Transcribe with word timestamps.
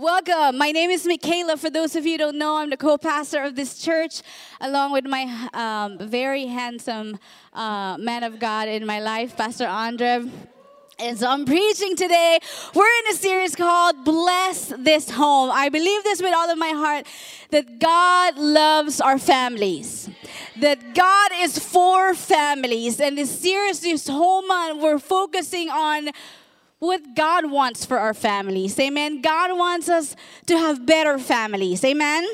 Welcome. 0.00 0.58
My 0.58 0.70
name 0.70 0.90
is 0.90 1.04
Michaela. 1.04 1.56
For 1.56 1.70
those 1.70 1.96
of 1.96 2.06
you 2.06 2.12
who 2.12 2.18
don't 2.18 2.38
know, 2.38 2.58
I'm 2.58 2.70
the 2.70 2.76
co-pastor 2.76 3.42
of 3.42 3.56
this 3.56 3.82
church, 3.82 4.22
along 4.60 4.92
with 4.92 5.04
my 5.04 5.48
um, 5.52 5.98
very 5.98 6.46
handsome 6.46 7.18
uh, 7.52 7.96
man 7.98 8.22
of 8.22 8.38
God 8.38 8.68
in 8.68 8.86
my 8.86 9.00
life, 9.00 9.36
Pastor 9.36 9.66
Andre. 9.66 10.30
And 11.00 11.18
so 11.18 11.26
I'm 11.26 11.44
preaching 11.44 11.96
today. 11.96 12.38
We're 12.76 12.84
in 12.84 13.12
a 13.12 13.16
series 13.16 13.56
called 13.56 14.04
Bless 14.04 14.72
This 14.78 15.10
Home. 15.10 15.50
I 15.52 15.68
believe 15.68 16.04
this 16.04 16.22
with 16.22 16.32
all 16.32 16.48
of 16.48 16.58
my 16.58 16.68
heart 16.68 17.08
that 17.50 17.80
God 17.80 18.38
loves 18.38 19.00
our 19.00 19.18
families. 19.18 20.08
That 20.60 20.94
God 20.94 21.30
is 21.38 21.58
for 21.58 22.14
families. 22.14 23.00
And 23.00 23.18
this 23.18 23.36
series, 23.36 23.80
this 23.80 24.06
whole 24.06 24.46
month, 24.46 24.80
we're 24.80 25.00
focusing 25.00 25.68
on 25.70 26.10
what 26.78 27.14
God 27.14 27.50
wants 27.50 27.84
for 27.84 27.98
our 27.98 28.14
families. 28.14 28.78
Amen. 28.78 29.20
God 29.20 29.56
wants 29.56 29.88
us 29.88 30.14
to 30.46 30.56
have 30.56 30.86
better 30.86 31.18
families. 31.18 31.84
Amen. 31.84 32.26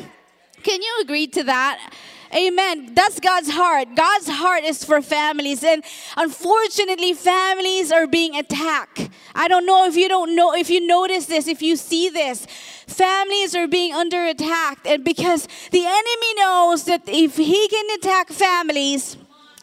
Can 0.62 0.83
you 0.83 0.98
agree 1.03 1.27
to 1.29 1.45
that? 1.45 1.95
Amen. 2.34 2.95
That's 2.95 3.20
God's 3.20 3.51
heart. 3.51 3.89
God's 3.95 4.29
heart 4.29 4.65
is 4.65 4.84
for 4.84 5.01
families. 5.01 5.62
And 5.62 5.84
unfortunately, 6.17 7.12
families 7.15 7.93
are 7.93 8.07
being 8.07 8.34
attacked. 8.37 9.09
I 9.34 9.47
don't 9.47 9.65
know 9.65 9.87
if 9.87 9.97
you 9.97 10.09
don't 10.09 10.34
know, 10.34 10.53
if 10.53 10.69
you 10.69 10.84
notice 10.84 11.27
this, 11.27 11.47
if 11.47 11.62
you 11.62 11.77
see 11.77 12.09
this. 12.09 12.47
Families 12.87 13.55
are 13.55 13.69
being 13.69 13.95
under 13.95 14.25
attack. 14.25 14.81
And 14.84 15.05
because 15.05 15.47
the 15.70 15.84
enemy 15.84 16.34
knows 16.37 16.84
that 16.84 17.03
if 17.06 17.37
he 17.37 17.69
can 17.69 17.98
attack 17.98 18.31
families 18.31 19.17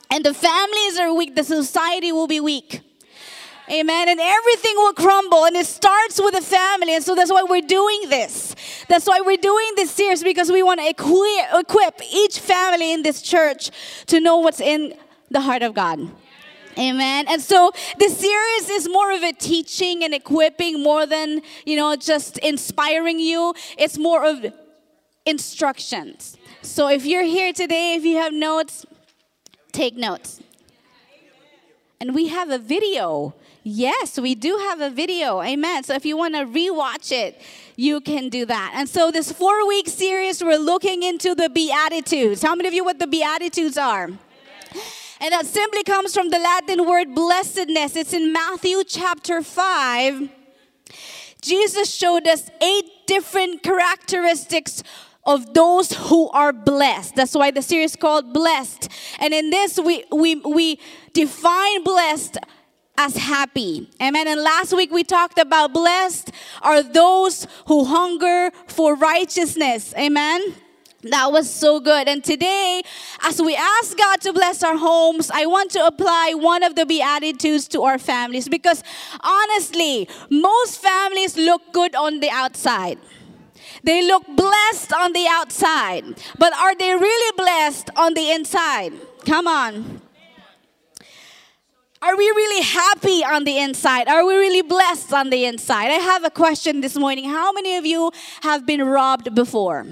and 0.09 0.23
the 0.23 0.34
families 0.34 0.98
are 0.98 1.13
weak, 1.13 1.35
the 1.35 1.43
society 1.43 2.12
will 2.12 2.27
be 2.27 2.40
weak. 2.40 2.82
Amen. 3.70 4.09
And 4.09 4.20
everything 4.20 4.75
will 4.75 4.93
crumble. 4.93 5.45
And 5.45 5.55
it 5.55 5.65
starts 5.65 6.20
with 6.20 6.33
the 6.33 6.41
family. 6.41 6.95
And 6.95 7.03
so 7.03 7.15
that's 7.15 7.31
why 7.31 7.43
we're 7.43 7.61
doing 7.61 8.09
this. 8.09 8.55
That's 8.87 9.07
why 9.07 9.21
we're 9.21 9.37
doing 9.37 9.71
this 9.75 9.91
series 9.91 10.23
because 10.23 10.51
we 10.51 10.63
want 10.63 10.79
to 10.79 10.89
equip, 10.89 11.53
equip 11.53 12.01
each 12.12 12.40
family 12.40 12.91
in 12.91 13.03
this 13.03 13.21
church 13.21 13.71
to 14.07 14.20
know 14.20 14.40
what's 14.40 14.59
in 14.59 14.93
the 15.29 15.41
heart 15.41 15.63
of 15.63 15.73
God. 15.73 15.99
Amen. 16.77 17.26
And 17.27 17.41
so 17.41 17.71
this 17.99 18.18
series 18.18 18.70
is 18.70 18.90
more 18.90 19.12
of 19.12 19.23
a 19.23 19.34
teaching 19.34 20.03
and 20.03 20.13
equipping 20.13 20.81
more 20.81 21.05
than, 21.05 21.41
you 21.65 21.75
know, 21.75 21.96
just 21.96 22.37
inspiring 22.40 23.20
you. 23.20 23.53
It's 23.77 23.98
more 23.98 24.25
of 24.25 24.46
instructions. 25.25 26.37
So 26.62 26.87
if 26.87 27.05
you're 27.05 27.23
here 27.23 27.53
today, 27.53 27.96
if 27.96 28.05
you 28.05 28.18
have 28.18 28.34
notes, 28.34 28.85
take 29.71 29.96
notes. 29.96 30.41
And 31.99 32.15
we 32.15 32.29
have 32.29 32.49
a 32.49 32.57
video 32.57 33.35
Yes, 33.63 34.20
we 34.20 34.34
do 34.34 34.57
have 34.57 34.81
a 34.81 34.90
video. 34.90 35.41
Amen. 35.43 35.84
So 35.84 35.93
if 35.93 36.04
you 36.04 36.17
want 36.17 36.34
to 36.34 36.45
rewatch 36.45 37.12
it, 37.12 37.40
you 37.76 38.01
can 38.01 38.29
do 38.29 38.45
that. 38.48 38.73
And 38.76 38.90
so 38.90 39.12
this 39.12 39.31
four 39.31 39.68
week 39.68 39.87
series, 39.87 40.43
we're 40.43 40.57
looking 40.57 41.03
into 41.03 41.35
the 41.35 41.48
Beatitudes. 41.48 42.41
How 42.41 42.55
many 42.55 42.68
of 42.68 42.73
you 42.73 42.84
what 42.84 42.98
the 42.98 43.05
Beatitudes 43.05 43.77
are? 43.77 44.05
And 44.05 45.31
that 45.31 45.45
simply 45.45 45.84
comes 45.84 46.15
from 46.15 46.31
the 46.31 46.40
Latin 46.40 46.87
word 46.87 47.13
blessedness. 47.13 47.95
It's 47.95 48.13
in 48.13 48.34
Matthew 48.34 48.84
chapter 48.84 49.43
5. 49.43 50.29
Jesus 51.43 51.93
showed 51.93 52.27
us 52.27 52.49
eight 52.62 52.85
different 53.05 53.62
characteristics 53.62 54.81
of 55.23 55.53
those 55.53 55.91
who 55.91 56.29
are 56.29 56.51
blessed. 56.51 57.15
That's 57.15 57.35
why 57.35 57.51
the 57.51 57.62
series 57.62 57.96
called 57.96 58.34
Blessed. 58.34 58.90
And 59.20 59.35
in 59.35 59.51
this, 59.51 59.79
we, 59.79 60.03
we, 60.12 60.35
we 60.35 60.79
define 61.13 61.84
blessed 61.84 62.40
as 62.97 63.15
happy. 63.15 63.89
Amen. 64.01 64.28
And 64.28 64.41
last 64.41 64.73
week 64.73 64.91
we 64.91 65.03
talked 65.03 65.39
about 65.39 65.73
blessed 65.73 66.31
are 66.61 66.84
those 66.84 67.47
who 67.67 67.85
hunger 67.85 68.51
for 68.67 68.95
righteousness. 68.95 69.94
Amen. 69.97 70.53
That 71.03 71.31
was 71.31 71.50
so 71.50 71.79
good. 71.79 72.07
And 72.07 72.23
today, 72.23 72.84
as 73.23 73.41
we 73.41 73.56
ask 73.56 73.97
God 73.97 74.22
to 74.22 74.34
bless 74.34 74.62
our 74.63 74.78
homes, 74.78 75.31
I 75.34 75.47
want 75.47 75.72
to 75.72 75.85
apply 75.85 76.34
one 76.35 76.62
of 76.62 76.75
the 76.75 76.85
Beatitudes 76.85 77.68
to 77.69 77.81
our 77.81 77.97
families 77.97 78.47
because 78.47 78.84
honestly, 79.22 80.07
most 80.30 80.80
families 80.80 81.38
look 81.38 81.62
good 81.74 81.96
on 81.96 82.19
the 82.19 82.30
outside. 82.30 83.00
They 83.84 84.06
look 84.06 84.25
blessed 84.28 84.94
on 84.94 85.13
the 85.13 85.25
outside, 85.28 86.03
but 86.38 86.53
are 86.53 86.75
they 86.75 86.94
really 86.94 87.35
blessed 87.35 87.90
on 87.96 88.13
the 88.13 88.31
inside? 88.31 88.94
Come 89.25 89.47
on. 89.47 90.01
Are 92.03 92.17
we 92.17 92.23
really 92.23 92.63
happy 92.63 93.23
on 93.23 93.44
the 93.44 93.59
inside? 93.59 94.07
Are 94.07 94.25
we 94.25 94.34
really 94.34 94.63
blessed 94.63 95.13
on 95.13 95.29
the 95.29 95.45
inside? 95.45 95.91
I 95.91 96.00
have 96.00 96.23
a 96.23 96.31
question 96.31 96.81
this 96.81 96.97
morning. 96.97 97.29
How 97.29 97.51
many 97.51 97.75
of 97.75 97.85
you 97.85 98.12
have 98.41 98.66
been 98.66 98.84
robbed 98.84 99.35
before? 99.35 99.85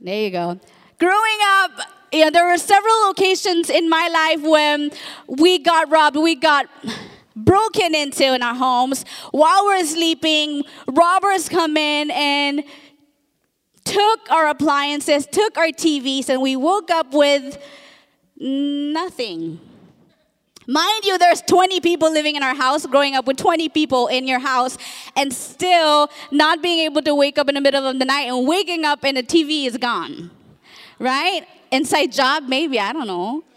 There 0.00 0.20
you 0.20 0.30
go. 0.30 0.58
Growing 0.98 1.38
up, 1.42 1.70
you 2.12 2.24
know, 2.24 2.30
there 2.30 2.44
were 2.44 2.58
several 2.58 3.10
occasions 3.10 3.70
in 3.70 3.88
my 3.88 4.08
life 4.08 4.42
when 4.42 4.90
we 5.28 5.60
got 5.60 5.88
robbed. 5.92 6.16
We 6.16 6.34
got 6.34 6.66
broken 7.36 7.94
into 7.94 8.34
in 8.34 8.42
our 8.42 8.56
homes 8.56 9.04
while 9.30 9.64
we're 9.64 9.84
sleeping. 9.84 10.64
Robbers 10.88 11.48
come 11.48 11.76
in 11.76 12.10
and 12.10 12.64
took 13.84 14.28
our 14.30 14.48
appliances, 14.48 15.26
took 15.26 15.56
our 15.56 15.68
TVs, 15.68 16.28
and 16.28 16.42
we 16.42 16.56
woke 16.56 16.90
up 16.90 17.14
with 17.14 17.58
Nothing. 18.36 19.60
Mind 20.66 21.04
you, 21.04 21.18
there's 21.18 21.42
20 21.42 21.80
people 21.80 22.10
living 22.10 22.36
in 22.36 22.42
our 22.42 22.54
house, 22.54 22.86
growing 22.86 23.14
up 23.14 23.26
with 23.26 23.36
20 23.36 23.68
people 23.68 24.06
in 24.06 24.26
your 24.26 24.38
house, 24.38 24.78
and 25.14 25.32
still 25.32 26.08
not 26.30 26.62
being 26.62 26.80
able 26.80 27.02
to 27.02 27.14
wake 27.14 27.38
up 27.38 27.48
in 27.48 27.54
the 27.54 27.60
middle 27.60 27.86
of 27.86 27.98
the 27.98 28.04
night 28.04 28.28
and 28.28 28.46
waking 28.46 28.84
up 28.84 29.04
and 29.04 29.16
the 29.16 29.22
TV 29.22 29.66
is 29.66 29.76
gone. 29.76 30.30
Right? 30.98 31.46
Inside 31.70 32.12
job, 32.12 32.44
maybe, 32.48 32.80
I 32.80 32.92
don't 32.92 33.06
know. 33.06 33.44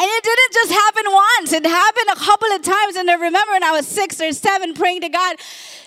And 0.00 0.06
it 0.08 0.22
didn't 0.22 0.52
just 0.52 0.70
happen 0.70 1.04
once, 1.08 1.52
it 1.52 1.66
happened 1.66 2.06
a 2.12 2.14
couple 2.14 2.52
of 2.52 2.62
times. 2.62 2.94
And 2.94 3.10
I 3.10 3.14
remember 3.14 3.50
when 3.50 3.64
I 3.64 3.72
was 3.72 3.84
six 3.84 4.20
or 4.20 4.30
seven 4.30 4.72
praying 4.72 5.00
to 5.00 5.08
God, 5.08 5.38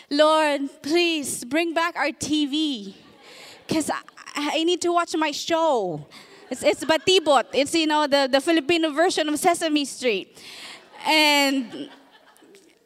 Lord, 0.10 0.70
please 0.82 1.46
bring 1.46 1.74
back 1.74 1.96
our 1.96 2.10
TV. 2.10 2.94
Because 3.66 3.90
I 4.36 4.64
need 4.64 4.82
to 4.82 4.92
watch 4.92 5.16
my 5.16 5.32
show. 5.32 6.08
It's, 6.50 6.64
it's 6.64 6.84
Batibot. 6.84 7.46
It's, 7.54 7.74
you 7.74 7.88
know, 7.88 8.08
the, 8.08 8.28
the 8.32 8.42
Filipino 8.42 8.92
version 8.92 9.30
of 9.30 9.40
Sesame 9.40 9.86
Street. 9.86 10.38
And 11.06 11.90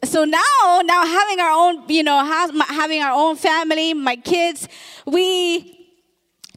so 0.04 0.24
now, 0.24 0.82
now 0.84 1.06
having 1.06 1.40
our 1.40 1.52
own, 1.52 1.84
you 1.88 2.04
know, 2.04 2.24
having 2.24 3.02
our 3.02 3.12
own 3.12 3.36
family, 3.36 3.94
my 3.94 4.16
kids, 4.16 4.68
we 5.06 5.90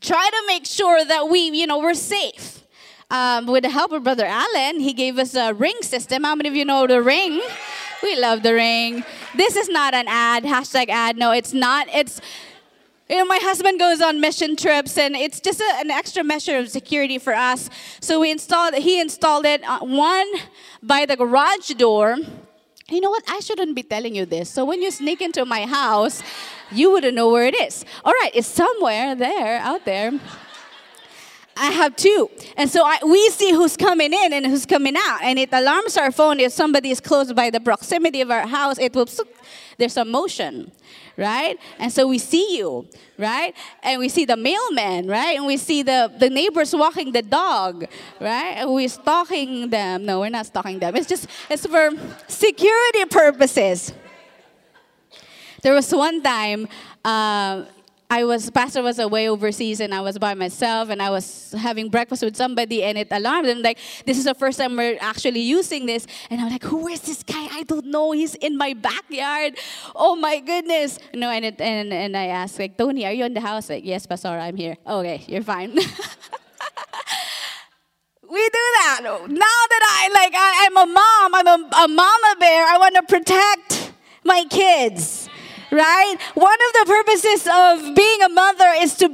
try 0.01 0.29
to 0.29 0.43
make 0.47 0.67
sure 0.67 1.05
that 1.05 1.29
we, 1.29 1.51
you 1.51 1.67
know, 1.67 1.79
we're 1.79 1.95
safe. 1.95 2.63
Um, 3.11 3.47
with 3.47 3.63
the 3.63 3.71
help 3.71 3.93
of 3.93 4.05
Brother 4.05 4.27
Allen, 4.27 4.81
he 4.81 4.93
gave 4.93 5.19
us 5.19 5.35
a 5.35 5.55
ring 5.55 5.77
system. 5.81 6.25
How 6.25 6.35
many 6.35 6.49
of 6.51 6.55
you 6.55 6.67
know 6.67 6.87
the 6.87 7.01
ring? 7.01 7.41
We 8.03 8.17
love 8.17 8.43
the 8.43 8.53
ring. 8.53 9.03
This 9.35 9.57
is 9.57 9.71
not 9.71 9.95
an 9.95 10.07
ad, 10.09 10.45
hashtag 10.45 10.91
ad. 10.91 11.17
No, 11.17 11.33
it's 11.33 11.55
not. 11.55 11.89
It's 11.93 12.21
you 13.09 13.17
know, 13.17 13.25
my 13.25 13.39
husband 13.41 13.79
goes 13.79 14.01
on 14.01 14.21
mission 14.21 14.55
trips, 14.55 14.99
and 14.99 15.17
it's 15.17 15.41
just 15.41 15.61
a, 15.61 15.71
an 15.77 15.91
extra 15.91 16.23
measure 16.23 16.59
of 16.59 16.69
security 16.69 17.19
for 17.19 17.35
us. 17.35 17.71
So 18.01 18.21
we 18.21 18.31
installed. 18.31 18.75
He 18.75 19.01
installed 19.01 19.47
it 19.47 19.63
uh, 19.65 19.81
one 19.81 20.27
by 20.83 21.07
the 21.07 21.17
garage 21.17 21.71
door. 21.71 22.17
You 22.91 23.01
know 23.01 23.11
what? 23.11 23.25
I 23.29 23.41
shouldn't 23.41 23.75
be 23.75 23.83
telling 23.83 24.15
you 24.15 24.27
this. 24.27 24.51
So 24.51 24.65
when 24.65 24.81
you 24.83 24.91
sneak 24.91 25.21
into 25.21 25.45
my 25.45 25.67
house, 25.67 26.23
you 26.71 26.91
wouldn't 26.91 27.15
know 27.15 27.31
where 27.31 27.47
it 27.47 27.55
is. 27.55 27.85
All 28.05 28.13
right, 28.13 28.31
it's 28.35 28.49
somewhere 28.49 29.15
there, 29.15 29.59
out 29.59 29.85
there. 29.85 30.13
I 31.59 31.73
have 31.73 31.97
two. 31.97 32.31
And 32.57 32.71
so 32.71 32.85
I, 32.85 32.99
we 33.05 33.29
see 33.31 33.53
who's 33.53 33.77
coming 33.77 34.13
in 34.13 34.33
and 34.33 34.47
who's 34.47 34.65
coming 34.65 34.95
out. 34.97 35.23
And 35.23 35.39
it 35.39 35.49
alarms 35.53 35.97
our 35.97 36.13
phone 36.13 36.39
if 36.39 36.53
somebody 36.53 36.91
is 36.91 37.01
close 37.01 37.33
by 37.33 37.51
the 37.51 37.59
proximity 37.61 38.21
of 38.21 38.31
our 38.31 38.47
house. 38.47 38.79
It 38.79 38.95
will, 38.95 39.09
there's 39.79 39.97
a 39.97 40.05
motion 40.05 40.71
right? 41.19 41.59
And 41.81 41.93
so 41.93 42.07
we 42.07 42.19
see 42.19 42.57
you, 42.57 42.87
right? 43.19 43.55
And 43.83 43.99
we 43.99 44.09
see 44.09 44.25
the 44.25 44.37
mailman, 44.37 45.09
right? 45.09 45.37
And 45.37 45.47
we 45.47 45.57
see 45.57 45.83
the, 45.83 46.11
the 46.17 46.31
neighbors 46.31 46.75
walking 46.75 47.13
the 47.13 47.23
dog, 47.23 47.87
right? 48.21 48.55
And 48.57 48.73
we're 48.73 48.89
stalking 48.89 49.69
them. 49.69 50.07
No, 50.07 50.21
we're 50.21 50.31
not 50.31 50.47
stalking 50.47 50.79
them. 50.79 50.95
It's 50.95 51.09
just, 51.09 51.27
it's 51.51 51.67
for 51.67 51.91
security 52.29 53.05
purposes. 53.11 53.93
There 55.61 55.75
was 55.75 55.93
one 55.93 56.23
time, 56.23 56.69
uh, 57.05 57.65
I 58.11 58.25
was 58.25 58.49
pastor 58.51 58.83
was 58.83 58.99
away 58.99 59.29
overseas 59.29 59.81
and 59.81 59.95
I 59.95 60.01
was 60.01 60.19
by 60.19 60.33
myself 60.33 60.89
and 60.89 61.03
I 61.03 61.11
was 61.11 61.53
having 61.53 61.91
breakfast 61.91 62.23
with 62.23 62.37
somebody 62.37 62.83
and 62.83 62.97
it 62.97 63.09
alarmed 63.11 63.49
them 63.49 63.61
like 63.61 63.79
this 64.07 64.17
is 64.17 64.25
the 64.25 64.35
first 64.35 64.59
time 64.59 64.77
we're 64.77 64.97
actually 65.01 65.41
using 65.41 65.85
this. 65.85 66.07
And 66.31 66.41
I'm 66.41 66.51
like 66.51 66.65
who 66.65 66.89
is 66.89 67.03
this 67.03 67.23
guy? 67.23 67.49
I 67.53 67.65
don't 67.65 67.87
know. 67.87 68.13
He's 68.13 68.35
in 68.37 68.57
my 68.57 68.73
backyard. 68.73 69.59
Oh 69.95 70.17
my 70.17 70.41
goodness. 70.41 70.99
No 71.13 71.29
and 71.29 71.45
it, 71.45 71.61
and 71.61 71.93
and 71.93 72.17
I 72.17 72.27
asked 72.27 72.59
like 72.59 72.79
Tony 72.79 73.05
are 73.05 73.13
you 73.13 73.27
in 73.27 73.35
the 73.35 73.43
house? 73.43 73.69
Like 73.69 73.85
yes 73.85 74.07
pastor 74.07 74.29
I'm 74.29 74.57
here. 74.57 74.77
Okay 74.87 75.25
you're 75.29 75.43
fine. 75.43 75.79
We 78.31 78.45
do 78.45 78.67
that. 78.77 79.01
Now 79.03 79.59
that 79.71 79.83
I 79.89 80.11
like 80.13 80.35
I, 80.37 80.67
am 80.67 80.77
a 80.77 80.87
mom, 80.87 81.35
I'm 81.35 81.47
a, 81.47 81.85
a 81.85 81.89
mama 81.89 82.37
bear, 82.39 82.63
I 82.67 82.77
want 82.77 82.95
to 82.97 83.03
protect 83.03 83.93
my 84.23 84.45
kids. 84.51 85.28
Right? 85.71 86.17
One 86.35 86.59
of 86.69 86.73
the 86.81 86.85
purposes 86.87 87.49
of 87.51 87.95
being 87.95 88.23
a 88.23 88.29
mother 88.29 88.73
is 88.77 88.95
to 88.97 89.09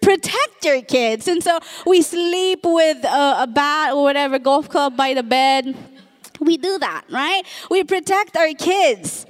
protect 0.00 0.64
your 0.64 0.82
kids. 0.82 1.28
And 1.28 1.42
so 1.42 1.58
we 1.86 2.02
sleep 2.02 2.60
with 2.64 3.04
a, 3.04 3.42
a 3.42 3.46
bat 3.46 3.92
or 3.92 4.02
whatever, 4.02 4.38
golf 4.38 4.68
club 4.68 4.96
by 4.96 5.14
the 5.14 5.22
bed. 5.22 5.76
We 6.40 6.56
do 6.56 6.78
that, 6.78 7.04
right? 7.10 7.42
We 7.70 7.82
protect 7.84 8.36
our 8.36 8.52
kids 8.52 9.26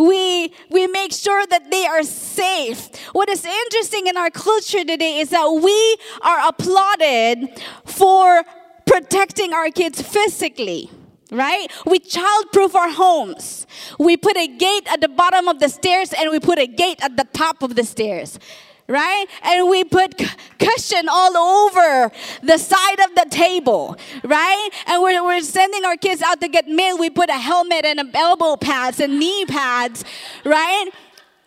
we 0.00 0.52
we 0.70 0.86
make 0.86 1.12
sure 1.12 1.46
that 1.46 1.70
they 1.70 1.84
are 1.86 2.02
safe 2.02 2.88
what 3.12 3.28
is 3.28 3.44
interesting 3.44 4.06
in 4.06 4.16
our 4.16 4.30
culture 4.30 4.82
today 4.82 5.18
is 5.18 5.28
that 5.28 5.46
we 5.46 5.96
are 6.22 6.48
applauded 6.48 7.50
for 7.84 8.42
protecting 8.86 9.52
our 9.52 9.68
kids 9.70 10.00
physically 10.00 10.90
right? 11.30 11.70
We 11.86 12.00
childproof 12.00 12.74
our 12.74 12.90
homes. 12.90 13.66
We 13.98 14.16
put 14.16 14.36
a 14.36 14.46
gate 14.46 14.86
at 14.90 15.00
the 15.00 15.08
bottom 15.08 15.48
of 15.48 15.60
the 15.60 15.68
stairs 15.68 16.12
and 16.12 16.30
we 16.30 16.40
put 16.40 16.58
a 16.58 16.66
gate 16.66 17.02
at 17.02 17.16
the 17.16 17.26
top 17.32 17.62
of 17.62 17.76
the 17.76 17.84
stairs 17.84 18.38
right? 18.90 19.26
And 19.44 19.70
we 19.70 19.84
put 19.84 20.16
cushion 20.58 21.08
all 21.08 21.36
over 21.36 22.10
the 22.42 22.58
side 22.58 22.98
of 23.00 23.14
the 23.14 23.26
table, 23.30 23.96
right? 24.24 24.68
And 24.88 25.00
we're, 25.00 25.22
we're 25.24 25.42
sending 25.42 25.84
our 25.84 25.96
kids 25.96 26.22
out 26.22 26.40
to 26.40 26.48
get 26.48 26.66
mail. 26.66 26.98
We 26.98 27.08
put 27.08 27.30
a 27.30 27.38
helmet 27.38 27.84
and 27.84 28.00
elbow 28.14 28.56
pads 28.56 28.98
and 28.98 29.20
knee 29.20 29.46
pads, 29.46 30.04
right? 30.44 30.90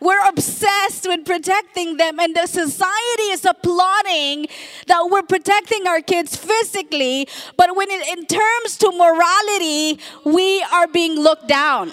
We're 0.04 0.28
obsessed 0.28 1.08
with 1.08 1.24
protecting 1.24 1.96
them, 1.96 2.20
and 2.20 2.36
the 2.36 2.46
society 2.46 3.28
is 3.30 3.44
applauding 3.44 4.46
that 4.86 5.08
we're 5.10 5.22
protecting 5.22 5.86
our 5.86 6.00
kids 6.00 6.36
physically, 6.36 7.26
but 7.56 7.74
when 7.74 7.88
it, 7.90 8.18
in 8.18 8.26
terms 8.26 8.76
to 8.78 8.92
morality, 8.92 9.98
we 10.24 10.62
are 10.72 10.86
being 10.86 11.18
looked 11.18 11.48
down 11.48 11.90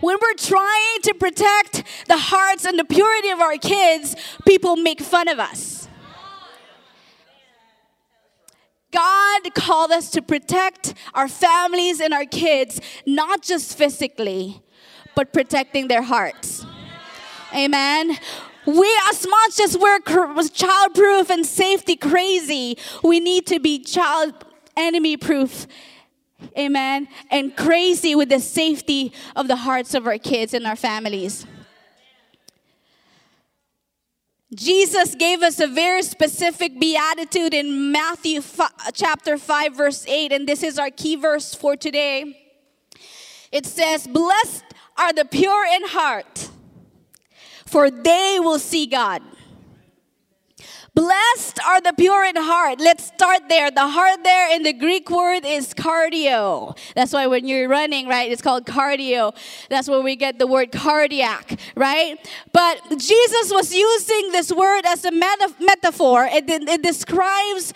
when 0.00 0.16
we're 0.20 0.34
trying 0.34 1.00
to 1.02 1.14
protect 1.14 1.84
the 2.08 2.16
hearts 2.16 2.64
and 2.64 2.78
the 2.78 2.84
purity 2.84 3.30
of 3.30 3.40
our 3.40 3.56
kids, 3.56 4.14
people 4.46 4.76
make 4.76 5.00
fun 5.00 5.28
of 5.28 5.38
us. 5.38 5.88
God 8.90 9.54
called 9.54 9.90
us 9.90 10.10
to 10.10 10.22
protect 10.22 10.94
our 11.14 11.28
families 11.28 12.00
and 12.00 12.12
our 12.12 12.26
kids, 12.26 12.80
not 13.06 13.42
just 13.42 13.78
physically, 13.78 14.61
but 15.14 15.32
protecting 15.32 15.88
their 15.88 16.02
hearts. 16.02 16.64
Amen. 17.54 18.16
We, 18.64 19.00
as 19.10 19.26
much 19.28 19.60
as 19.60 19.76
we're 19.76 19.98
childproof 20.00 21.30
and 21.30 21.44
safety 21.44 21.96
crazy, 21.96 22.78
we 23.02 23.20
need 23.20 23.46
to 23.48 23.58
be 23.58 23.80
child 23.80 24.34
enemy 24.76 25.16
proof 25.16 25.66
Amen. 26.58 27.08
And 27.30 27.56
crazy 27.56 28.14
with 28.14 28.28
the 28.28 28.40
safety 28.40 29.12
of 29.36 29.48
the 29.48 29.56
hearts 29.56 29.94
of 29.94 30.06
our 30.06 30.18
kids 30.18 30.54
and 30.54 30.66
our 30.66 30.76
families. 30.76 31.46
Jesus 34.54 35.14
gave 35.14 35.42
us 35.42 35.60
a 35.60 35.66
very 35.66 36.02
specific 36.02 36.78
beatitude 36.78 37.54
in 37.54 37.90
Matthew 37.90 38.42
chapter 38.92 39.38
5, 39.38 39.74
verse 39.74 40.06
8, 40.06 40.30
and 40.30 40.46
this 40.46 40.62
is 40.62 40.78
our 40.78 40.90
key 40.90 41.16
verse 41.16 41.54
for 41.54 41.74
today. 41.74 42.38
It 43.50 43.64
says, 43.64 44.06
Blessed 44.06 44.64
are 45.02 45.12
the 45.12 45.24
pure 45.24 45.66
in 45.66 45.88
heart, 45.88 46.50
for 47.66 47.90
they 47.90 48.38
will 48.40 48.58
see 48.58 48.86
God. 48.86 49.22
Blessed 50.94 51.58
are 51.66 51.80
the 51.80 51.94
pure 51.94 52.22
in 52.24 52.36
heart. 52.36 52.78
Let's 52.78 53.04
start 53.04 53.48
there. 53.48 53.70
The 53.70 53.88
heart 53.88 54.22
there 54.24 54.54
in 54.54 54.62
the 54.62 54.74
Greek 54.74 55.08
word 55.08 55.46
is 55.46 55.72
cardio. 55.72 56.76
That's 56.94 57.14
why 57.14 57.26
when 57.26 57.48
you're 57.48 57.66
running, 57.66 58.08
right, 58.08 58.30
it's 58.30 58.42
called 58.42 58.66
cardio. 58.66 59.34
That's 59.70 59.88
where 59.88 60.02
we 60.02 60.16
get 60.16 60.38
the 60.38 60.46
word 60.46 60.70
cardiac, 60.70 61.58
right? 61.76 62.18
But 62.52 62.78
Jesus 62.98 63.50
was 63.50 63.74
using 63.74 64.32
this 64.32 64.52
word 64.52 64.82
as 64.84 65.06
a 65.06 65.10
meta- 65.10 65.54
metaphor. 65.60 66.26
It, 66.26 66.48
it, 66.50 66.68
it 66.68 66.82
describes 66.82 67.72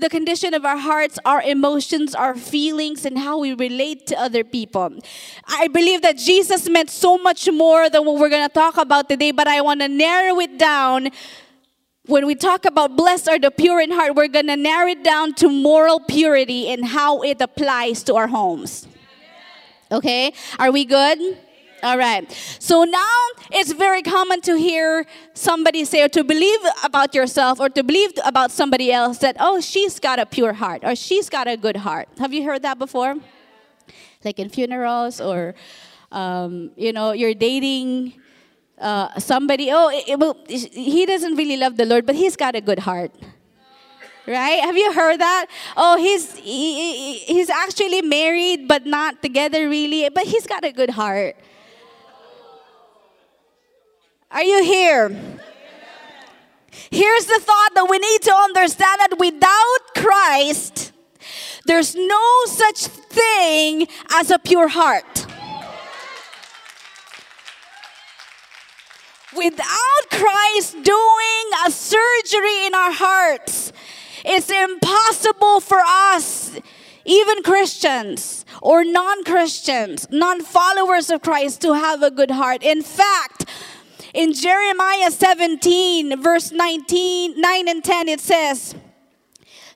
the 0.00 0.08
condition 0.08 0.54
of 0.54 0.64
our 0.64 0.76
hearts, 0.76 1.18
our 1.24 1.42
emotions, 1.42 2.14
our 2.14 2.34
feelings, 2.34 3.04
and 3.04 3.18
how 3.18 3.38
we 3.38 3.54
relate 3.54 4.06
to 4.08 4.18
other 4.18 4.44
people. 4.44 4.98
I 5.46 5.68
believe 5.68 6.02
that 6.02 6.16
Jesus 6.16 6.68
meant 6.68 6.90
so 6.90 7.18
much 7.18 7.48
more 7.50 7.88
than 7.90 8.04
what 8.04 8.18
we're 8.18 8.28
going 8.28 8.46
to 8.46 8.52
talk 8.52 8.76
about 8.76 9.08
today, 9.08 9.30
but 9.30 9.46
I 9.46 9.60
want 9.60 9.80
to 9.80 9.88
narrow 9.88 10.40
it 10.40 10.58
down 10.58 11.10
when 12.06 12.26
we 12.26 12.34
talk 12.34 12.64
about 12.64 12.96
blessed 12.96 13.28
are 13.28 13.38
the 13.38 13.50
pure 13.50 13.80
in 13.80 13.92
heart, 13.92 14.16
we're 14.16 14.28
going 14.28 14.48
to 14.48 14.56
narrow 14.56 14.88
it 14.88 15.04
down 15.04 15.34
to 15.34 15.48
moral 15.48 16.00
purity 16.00 16.68
and 16.68 16.84
how 16.84 17.22
it 17.22 17.40
applies 17.40 18.02
to 18.04 18.16
our 18.16 18.26
homes. 18.26 18.88
Okay? 19.92 20.32
Are 20.58 20.72
we 20.72 20.84
good? 20.84 21.38
All 21.82 21.96
right. 21.96 22.30
So 22.58 22.84
now 22.84 23.16
it's 23.50 23.72
very 23.72 24.02
common 24.02 24.42
to 24.42 24.56
hear 24.56 25.06
somebody 25.32 25.84
say 25.84 26.02
or 26.02 26.08
to 26.10 26.22
believe 26.22 26.60
about 26.84 27.14
yourself 27.14 27.58
or 27.58 27.70
to 27.70 27.82
believe 27.82 28.12
about 28.24 28.50
somebody 28.50 28.92
else 28.92 29.18
that, 29.18 29.36
oh, 29.40 29.60
she's 29.60 29.98
got 29.98 30.18
a 30.18 30.26
pure 30.26 30.52
heart 30.52 30.84
or 30.84 30.94
she's 30.94 31.30
got 31.30 31.48
a 31.48 31.56
good 31.56 31.78
heart. 31.78 32.08
Have 32.18 32.34
you 32.34 32.44
heard 32.44 32.62
that 32.62 32.78
before? 32.78 33.16
Like 34.24 34.38
in 34.38 34.50
funerals 34.50 35.20
or, 35.20 35.54
um, 36.12 36.70
you 36.76 36.92
know, 36.92 37.12
you're 37.12 37.34
dating 37.34 38.14
uh, 38.78 39.18
somebody, 39.18 39.70
oh, 39.72 39.88
it, 39.90 40.04
it, 40.50 40.72
he 40.72 41.06
doesn't 41.06 41.34
really 41.36 41.56
love 41.56 41.76
the 41.78 41.86
Lord, 41.86 42.04
but 42.04 42.14
he's 42.14 42.36
got 42.36 42.54
a 42.54 42.60
good 42.60 42.80
heart. 42.80 43.12
Right? 44.26 44.60
Have 44.62 44.76
you 44.76 44.92
heard 44.92 45.18
that? 45.18 45.46
Oh, 45.76 45.96
he's 45.96 46.36
he, 46.36 47.14
he's 47.18 47.48
actually 47.48 48.02
married 48.02 48.68
but 48.68 48.86
not 48.86 49.22
together 49.22 49.68
really, 49.68 50.08
but 50.10 50.24
he's 50.24 50.46
got 50.46 50.62
a 50.62 50.70
good 50.70 50.90
heart. 50.90 51.36
Are 54.30 54.42
you 54.42 54.62
here? 54.64 55.08
Here's 56.90 57.26
the 57.26 57.40
thought 57.40 57.70
that 57.74 57.86
we 57.88 57.98
need 57.98 58.22
to 58.22 58.34
understand 58.34 59.00
that 59.00 59.18
without 59.18 59.94
Christ, 59.96 60.92
there's 61.66 61.94
no 61.94 62.44
such 62.46 62.86
thing 62.86 63.86
as 64.12 64.30
a 64.30 64.38
pure 64.38 64.68
heart. 64.68 65.26
without 69.36 70.10
Christ 70.10 70.72
doing 70.82 71.44
a 71.66 71.70
surgery 71.70 72.66
in 72.66 72.74
our 72.74 72.92
hearts, 72.92 73.72
it's 74.24 74.50
impossible 74.50 75.60
for 75.60 75.80
us, 75.86 76.58
even 77.04 77.42
Christians 77.42 78.44
or 78.60 78.84
non 78.84 79.24
Christians, 79.24 80.06
non 80.10 80.42
followers 80.42 81.10
of 81.10 81.22
Christ, 81.22 81.62
to 81.62 81.74
have 81.74 82.02
a 82.02 82.10
good 82.10 82.32
heart. 82.32 82.62
In 82.62 82.82
fact, 82.82 83.46
in 84.14 84.32
Jeremiah 84.32 85.10
17, 85.10 86.20
verse 86.22 86.52
19, 86.52 87.40
9 87.40 87.68
and 87.68 87.84
10, 87.84 88.08
it 88.08 88.20
says, 88.20 88.74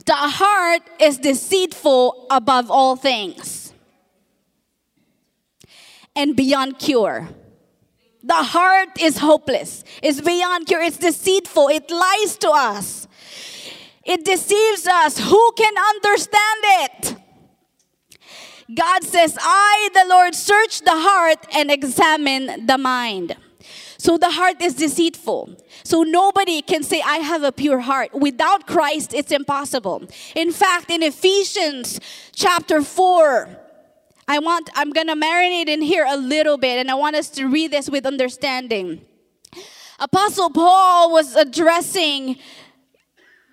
The 0.07 0.15
heart 0.15 0.83
is 1.01 1.19
deceitful 1.19 2.27
above 2.31 2.71
all 2.71 2.97
things 2.97 3.73
and 6.17 6.37
beyond 6.37 6.79
cure 6.79 7.29
the 8.25 8.33
heart 8.33 8.89
is 9.01 9.19
hopeless. 9.19 9.85
It's 10.03 10.23
beyond 10.23 10.67
cure. 10.67 10.81
It's 10.81 10.97
deceitful. 10.97 11.69
It 11.69 11.91
lies 11.91 12.39
to 12.39 12.51
us. 12.51 13.07
It 14.03 14.25
deceives 14.25 14.87
us. 14.87 15.19
Who 15.19 15.53
can 15.53 15.75
understand 15.77 16.61
it? 16.63 17.17
God 18.75 19.05
says, 19.05 19.37
I, 19.39 19.91
the 19.93 20.07
Lord, 20.09 20.35
search 20.35 20.81
the 20.81 20.95
heart 20.95 21.47
and 21.55 21.71
examine 21.71 22.65
the 22.67 22.79
mind. 22.79 23.37
So 24.05 24.19
the 24.19 24.33
heart 24.33 24.61
is 24.61 24.75
deceitful. 24.75 25.57
So 25.83 26.03
nobody 26.03 26.61
can 26.61 26.83
say, 26.83 27.01
I 27.01 27.21
have 27.33 27.43
a 27.43 27.51
pure 27.51 27.79
heart. 27.79 28.13
Without 28.13 28.67
Christ, 28.67 29.15
it's 29.15 29.33
impossible. 29.33 30.07
In 30.35 30.53
fact, 30.53 30.91
in 30.91 31.03
Ephesians 31.03 32.01
chapter 32.35 32.83
4, 32.83 33.49
I 34.29 34.41
want, 34.41 34.69
I'm 34.75 34.91
going 34.91 35.07
to 35.07 35.15
marinate 35.15 35.69
in 35.69 35.81
here 35.81 36.05
a 36.07 36.19
little 36.19 36.59
bit, 36.59 36.79
and 36.79 36.91
I 36.91 36.95
want 36.97 37.17
us 37.17 37.31
to 37.31 37.47
read 37.47 37.71
this 37.71 37.89
with 37.89 38.05
understanding. 38.05 39.01
Apostle 39.99 40.51
Paul 40.51 41.11
was 41.11 41.35
addressing 41.35 42.37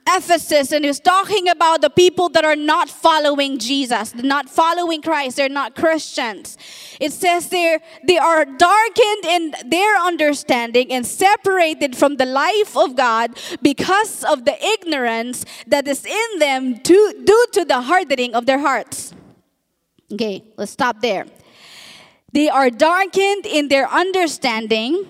Ephesus 0.08 0.72
and 0.72 0.84
he 0.84 0.90
was 0.90 1.00
talking 1.00 1.48
about 1.48 1.82
the 1.82 1.90
people 1.90 2.30
that 2.30 2.44
are 2.44 2.56
not 2.56 2.90
following 2.90 3.60
Jesus, 3.60 4.16
not 4.16 4.50
following 4.50 5.02
Christ, 5.02 5.38
they're 5.38 5.50
not 5.50 5.76
Christians. 5.76 6.58
It 7.00 7.14
says 7.14 7.50
there 7.50 7.80
they 8.08 8.18
are 8.18 8.46
darkened 8.46 9.26
in 9.26 9.54
their 9.66 9.98
understanding 9.98 10.92
and 10.92 11.06
separated 11.06 11.96
from 11.96 12.18
the 12.18 12.26
life 12.26 12.76
of 12.76 12.96
God 12.96 13.38
because 13.62 14.24
of 14.24 14.46
the 14.46 14.58
ignorance 14.64 15.46
that 15.68 15.88
is 15.88 16.06
in 16.06 16.40
them 16.40 16.76
due, 16.76 17.14
due 17.24 17.46
to 17.54 17.66
the 17.66 17.82
hardening 17.82 18.34
of 18.34 18.46
their 18.46 18.60
hearts. 18.60 19.14
Okay, 20.12 20.44
let's 20.58 20.72
stop 20.72 21.02
there. 21.02 21.26
They 22.34 22.50
are 22.50 22.70
darkened 22.70 23.46
in 23.46 23.68
their 23.68 23.88
understanding 23.90 25.06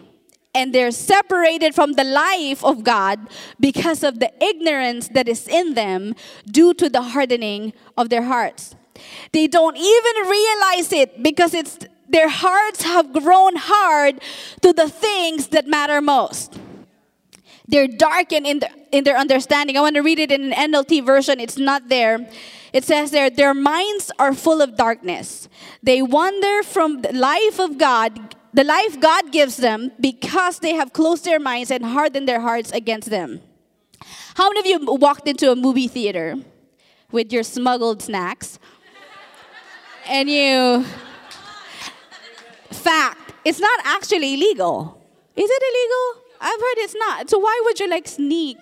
and 0.53 0.73
they're 0.73 0.91
separated 0.91 1.73
from 1.73 1.93
the 1.93 2.03
life 2.03 2.63
of 2.63 2.83
God 2.83 3.19
because 3.59 4.03
of 4.03 4.19
the 4.19 4.31
ignorance 4.43 5.07
that 5.09 5.27
is 5.27 5.47
in 5.47 5.73
them 5.75 6.15
due 6.45 6.73
to 6.73 6.89
the 6.89 7.01
hardening 7.01 7.73
of 7.97 8.09
their 8.09 8.23
hearts. 8.23 8.75
They 9.31 9.47
don't 9.47 9.77
even 9.77 10.29
realize 10.29 10.91
it 10.91 11.23
because 11.23 11.53
it's 11.53 11.79
their 12.09 12.29
hearts 12.29 12.83
have 12.83 13.13
grown 13.13 13.55
hard 13.55 14.21
to 14.61 14.73
the 14.73 14.89
things 14.89 15.47
that 15.47 15.65
matter 15.65 16.01
most. 16.01 16.59
They're 17.67 17.87
darkened 17.87 18.45
in, 18.45 18.59
the, 18.59 18.69
in 18.91 19.05
their 19.05 19.17
understanding. 19.17 19.77
I 19.77 19.81
want 19.81 19.95
to 19.95 20.01
read 20.01 20.19
it 20.19 20.29
in 20.29 20.51
an 20.51 20.73
NLT 20.73 21.05
version. 21.05 21.39
It's 21.39 21.57
not 21.57 21.87
there. 21.87 22.29
It 22.73 22.83
says 22.83 23.11
there, 23.11 23.29
their 23.29 23.53
minds 23.53 24.11
are 24.19 24.33
full 24.33 24.61
of 24.61 24.75
darkness. 24.75 25.47
They 25.81 26.01
wander 26.01 26.63
from 26.63 27.01
the 27.01 27.13
life 27.13 27.59
of 27.59 27.77
God, 27.77 28.35
the 28.53 28.63
life 28.63 28.99
God 28.99 29.31
gives 29.31 29.57
them, 29.57 29.91
because 29.99 30.59
they 30.59 30.73
have 30.73 30.93
closed 30.93 31.25
their 31.25 31.39
minds 31.39 31.71
and 31.71 31.85
hardened 31.85 32.27
their 32.27 32.41
hearts 32.41 32.71
against 32.71 33.09
them. 33.09 33.41
How 34.35 34.49
many 34.49 34.59
of 34.59 34.65
you 34.65 34.93
walked 34.95 35.27
into 35.27 35.51
a 35.51 35.55
movie 35.55 35.87
theater 35.87 36.35
with 37.11 37.31
your 37.31 37.43
smuggled 37.43 38.01
snacks? 38.01 38.59
and 40.07 40.29
you 40.29 40.83
fact 42.71 43.33
it's 43.45 43.59
not 43.59 43.79
actually 43.83 44.33
illegal. 44.33 45.01
Is 45.35 45.49
it 45.49 45.63
illegal? 45.69 46.23
I've 46.41 46.59
heard 46.59 46.77
it's 46.77 46.95
not. 46.95 47.29
So 47.29 47.39
why 47.39 47.61
would 47.65 47.79
you 47.79 47.87
like 47.87 48.07
sneak 48.07 48.57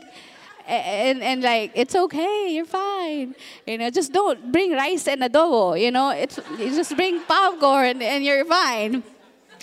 and, 0.67 1.22
and 1.24 1.41
like 1.41 1.72
it's 1.75 1.96
okay 1.96 2.53
you're 2.53 2.65
fine. 2.65 3.36
You 3.65 3.77
know 3.77 3.89
just 3.89 4.13
don't 4.13 4.51
bring 4.51 4.74
rice 4.74 5.08
and 5.08 5.22
adobo 5.22 5.79
you 5.79 5.91
know? 5.91 6.12
It's 6.12 6.39
you 6.58 6.75
just 6.75 6.96
bring 6.96 7.22
popcorn 7.22 8.01
and 8.01 8.24
you're 8.24 8.46
fine 8.46 9.03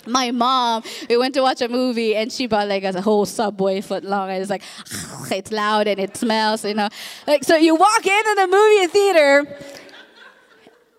my 0.07 0.31
mom, 0.31 0.83
we 1.09 1.17
went 1.17 1.33
to 1.35 1.41
watch 1.41 1.61
a 1.61 1.67
movie 1.67 2.15
and 2.15 2.31
she 2.31 2.47
bought 2.47 2.67
like 2.67 2.83
a 2.83 3.01
whole 3.01 3.25
subway 3.25 3.81
foot 3.81 4.03
long 4.03 4.29
and 4.29 4.41
it's 4.41 4.49
like 4.49 4.63
it's 5.31 5.51
loud 5.51 5.87
and 5.87 5.99
it 5.99 6.17
smells, 6.17 6.65
you 6.65 6.73
know. 6.73 6.89
Like 7.25 7.43
so 7.43 7.55
you 7.55 7.75
walk 7.75 8.05
into 8.05 8.35
the 8.35 8.47
movie 8.47 8.87
theater 8.87 9.37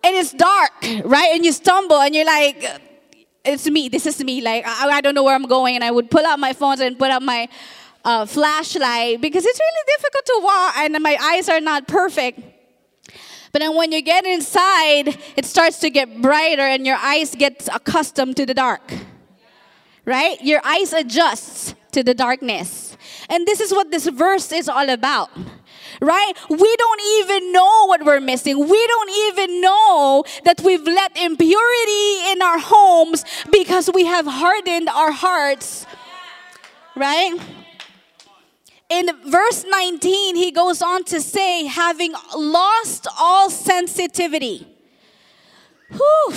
and 0.03 0.15
it's 0.15 0.31
dark, 0.31 0.71
right? 1.05 1.31
And 1.33 1.43
you 1.43 1.51
stumble 1.51 1.97
and 1.97 2.15
you're 2.15 2.25
like, 2.25 2.65
it's 3.43 3.69
me, 3.69 3.89
this 3.89 4.05
is 4.05 4.23
me. 4.23 4.41
Like, 4.41 4.65
I, 4.65 4.89
I 4.89 5.01
don't 5.01 5.15
know 5.15 5.23
where 5.23 5.35
I'm 5.35 5.47
going. 5.47 5.75
And 5.75 5.83
I 5.83 5.91
would 5.91 6.09
pull 6.09 6.25
out 6.25 6.39
my 6.39 6.53
phone 6.53 6.81
and 6.81 6.97
put 6.97 7.11
up 7.11 7.21
my 7.21 7.49
uh, 8.05 8.25
flashlight 8.25 9.21
because 9.21 9.45
it's 9.45 9.59
really 9.59 9.97
difficult 9.97 10.25
to 10.25 10.39
walk 10.43 10.77
and 10.77 11.03
my 11.03 11.17
eyes 11.21 11.49
are 11.49 11.59
not 11.59 11.87
perfect. 11.87 12.39
But 13.51 13.59
then 13.61 13.75
when 13.75 13.91
you 13.91 14.01
get 14.01 14.25
inside, 14.25 15.17
it 15.35 15.45
starts 15.45 15.79
to 15.79 15.89
get 15.89 16.21
brighter 16.21 16.61
and 16.61 16.85
your 16.85 16.97
eyes 16.97 17.33
get 17.35 17.67
accustomed 17.73 18.37
to 18.37 18.45
the 18.45 18.53
dark. 18.53 18.93
Right? 20.05 20.41
Your 20.41 20.61
eyes 20.65 20.93
adjusts 20.93 21.75
to 21.91 22.03
the 22.03 22.13
darkness. 22.13 22.97
And 23.29 23.45
this 23.45 23.59
is 23.59 23.71
what 23.71 23.91
this 23.91 24.07
verse 24.07 24.51
is 24.51 24.69
all 24.69 24.89
about 24.89 25.29
right? 26.01 26.33
We 26.49 26.75
don't 26.77 27.01
even 27.19 27.51
know 27.51 27.87
what 27.87 28.05
we're 28.05 28.19
missing. 28.19 28.57
We 28.57 28.87
don't 28.87 29.09
even 29.09 29.61
know 29.61 30.23
that 30.45 30.61
we've 30.61 30.83
let 30.83 31.17
impurity 31.17 32.31
in 32.31 32.41
our 32.41 32.59
homes 32.59 33.25
because 33.51 33.89
we 33.93 34.05
have 34.05 34.25
hardened 34.25 34.89
our 34.89 35.11
hearts, 35.11 35.85
right? 36.95 37.37
In 38.89 39.09
verse 39.27 39.65
19, 39.67 40.35
he 40.35 40.51
goes 40.51 40.81
on 40.81 41.03
to 41.05 41.21
say, 41.21 41.65
having 41.65 42.13
lost 42.35 43.07
all 43.19 43.49
sensitivity. 43.49 44.67
Whew 45.91 46.33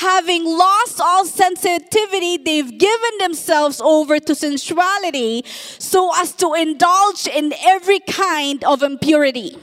having 0.00 0.44
lost 0.44 1.00
all 1.00 1.24
sensitivity, 1.26 2.38
they've 2.38 2.78
given 2.78 3.18
themselves 3.18 3.80
over 3.80 4.18
to 4.18 4.34
sensuality 4.34 5.46
so 5.78 6.10
as 6.16 6.32
to 6.32 6.54
indulge 6.54 7.26
in 7.26 7.52
every 7.62 8.00
kind 8.00 8.64
of 8.64 8.82
impurity. 8.82 9.56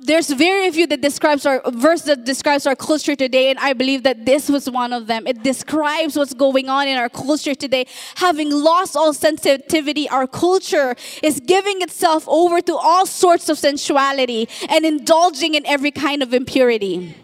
There's 0.00 0.30
very 0.30 0.70
few 0.70 0.86
that 0.86 1.00
describes 1.00 1.44
our 1.46 1.62
verse 1.70 2.02
that 2.02 2.24
describes 2.24 2.66
our 2.66 2.76
culture 2.76 3.16
today, 3.16 3.50
and 3.50 3.58
I 3.58 3.72
believe 3.72 4.02
that 4.04 4.24
this 4.24 4.48
was 4.48 4.70
one 4.70 4.92
of 4.92 5.06
them. 5.06 5.26
It 5.26 5.42
describes 5.42 6.16
what's 6.16 6.34
going 6.34 6.68
on 6.68 6.88
in 6.88 6.96
our 6.96 7.08
culture 7.08 7.54
today. 7.54 7.86
Having 8.16 8.50
lost 8.50 8.96
all 8.96 9.12
sensitivity, 9.12 10.08
our 10.08 10.26
culture 10.26 10.94
is 11.22 11.40
giving 11.40 11.82
itself 11.82 12.24
over 12.28 12.60
to 12.60 12.74
all 12.76 13.06
sorts 13.06 13.48
of 13.48 13.58
sensuality 13.58 14.48
and 14.68 14.84
indulging 14.84 15.54
in 15.54 15.66
every 15.66 15.90
kind 15.90 16.22
of 16.22 16.32
impurity. 16.32 17.14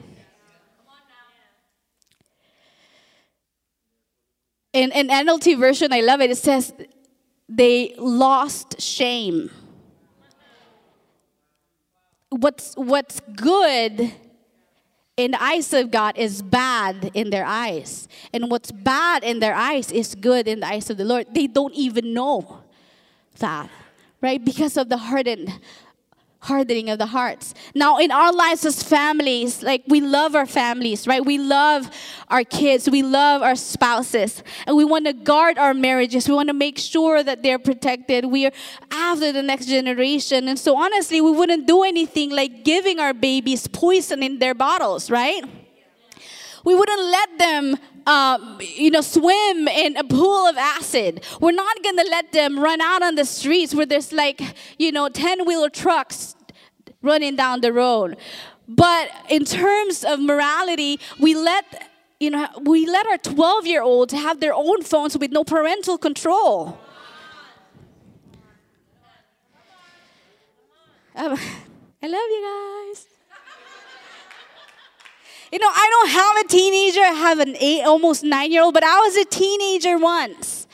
in 4.75 4.91
an 4.93 5.09
NLT 5.09 5.59
version, 5.59 5.93
I 5.93 6.01
love 6.01 6.21
it. 6.21 6.31
It 6.31 6.37
says 6.37 6.75
they 7.49 7.95
lost 7.97 8.83
shame. 8.83 9.51
What's 12.35 12.75
what's 12.75 13.21
good 13.37 14.13
in 15.17 15.31
the 15.31 15.43
eyes 15.43 15.73
of 15.73 15.91
God 15.91 16.19
is 16.19 16.43
bad 16.43 17.11
in 17.15 17.31
their 17.31 17.45
eyes. 17.45 18.09
And 18.33 18.51
what's 18.51 18.73
bad 18.73 19.23
in 19.23 19.39
their 19.39 19.55
eyes 19.55 19.93
is 19.93 20.15
good 20.15 20.49
in 20.49 20.61
the 20.61 20.67
eyes 20.67 20.91
of 20.91 20.97
the 20.97 21.05
Lord. 21.05 21.27
They 21.33 21.47
don't 21.47 21.75
even 21.75 22.13
know 22.13 22.63
that, 23.39 23.71
right? 24.21 24.45
Because 24.45 24.77
of 24.77 24.89
the 24.89 24.97
hardened 24.97 25.53
hardening 26.45 26.91
of 26.91 26.99
the 26.99 27.07
hearts. 27.07 27.55
Now, 27.75 27.99
in 27.99 28.11
our 28.11 28.33
lives 28.33 28.65
as 28.67 28.83
families, 28.83 29.63
like 29.63 29.83
we 29.89 30.01
love 30.01 30.35
our 30.35 30.45
families, 30.47 31.07
right? 31.07 31.25
We 31.25 31.39
love 31.39 31.91
our 32.29 32.45
kids, 32.45 32.89
we 32.89 33.03
love 33.03 33.43
our 33.43 33.57
spouses, 33.57 34.43
and 34.67 34.77
we 34.77 34.85
want 34.85 35.07
to 35.07 35.15
guard 35.15 35.57
our 35.59 35.73
marriages. 35.73 36.29
We 36.29 36.35
want 36.35 36.49
to 36.49 36.55
make 36.55 36.79
sure 36.79 37.23
that 37.23 37.43
they're 37.43 37.59
protected. 37.59 38.27
We 38.27 38.47
are 38.47 38.53
after 38.91 39.33
the 39.33 39.43
next 39.43 39.67
generation. 39.67 40.49
And 40.49 40.59
so, 40.59 40.77
honestly, 40.77 41.21
we 41.23 41.31
wouldn't 41.31 41.67
do 41.67 41.83
anything 41.83 42.31
like 42.31 42.63
giving 42.63 43.01
our 43.01 43.15
babies 43.15 43.67
poison 43.67 44.23
in 44.23 44.39
their 44.39 44.55
bottles, 44.55 45.11
right? 45.11 45.64
We 46.65 46.75
wouldn't 46.75 47.03
let 47.03 47.39
them 47.39 47.77
um, 48.07 48.59
you 48.61 48.91
know, 48.91 49.01
swim 49.01 49.69
in 49.69 49.97
a 49.97 50.05
pool 50.05 50.47
of 50.47 50.57
acid. 50.57 51.25
We're 51.41 51.53
not 51.53 51.83
going 51.83 51.97
to 51.97 52.07
let 52.11 52.33
them 52.33 52.59
run 52.59 52.81
out 52.81 53.03
on 53.03 53.15
the 53.15 53.25
streets 53.25 53.75
where 53.75 53.87
there's 53.87 54.13
like, 54.13 54.41
you 54.79 54.93
know, 54.93 55.09
10 55.09 55.47
wheeler 55.47 55.71
trucks 55.71 56.35
running 57.03 57.37
down 57.37 57.61
the 57.61 57.73
road. 57.73 58.17
But 58.69 59.11
in 59.29 59.45
terms 59.45 60.05
of 60.05 60.21
morality, 60.21 60.99
we 61.21 61.35
let 61.35 61.91
you 62.21 62.31
know 62.31 62.49
we 62.63 62.87
let 62.87 63.07
our 63.07 63.19
12 63.19 63.67
year 63.67 63.83
olds 63.83 64.15
have 64.15 64.41
their 64.41 64.55
own 64.55 64.83
phones 64.83 65.19
with 65.19 65.31
no 65.31 65.45
parental 65.45 65.99
control. 65.99 66.79
Um, 71.17 71.39
I 72.03 72.07
love 72.07 72.29
you 72.31 72.93
guys. 72.95 73.14
You 75.55 75.61
know, 75.61 75.71
I 75.73 75.89
don't 75.89 76.11
have 76.11 76.45
a 76.45 76.49
teenager, 76.49 77.01
I 77.01 77.13
have 77.13 77.39
an 77.39 77.57
eight, 77.61 77.85
almost 77.85 78.25
nine 78.25 78.51
year 78.51 78.63
old, 78.65 78.75
but 78.75 78.83
I 78.83 78.99
was 78.99 79.17
a 79.17 79.25
teenager 79.25 79.97
once. 79.99 80.67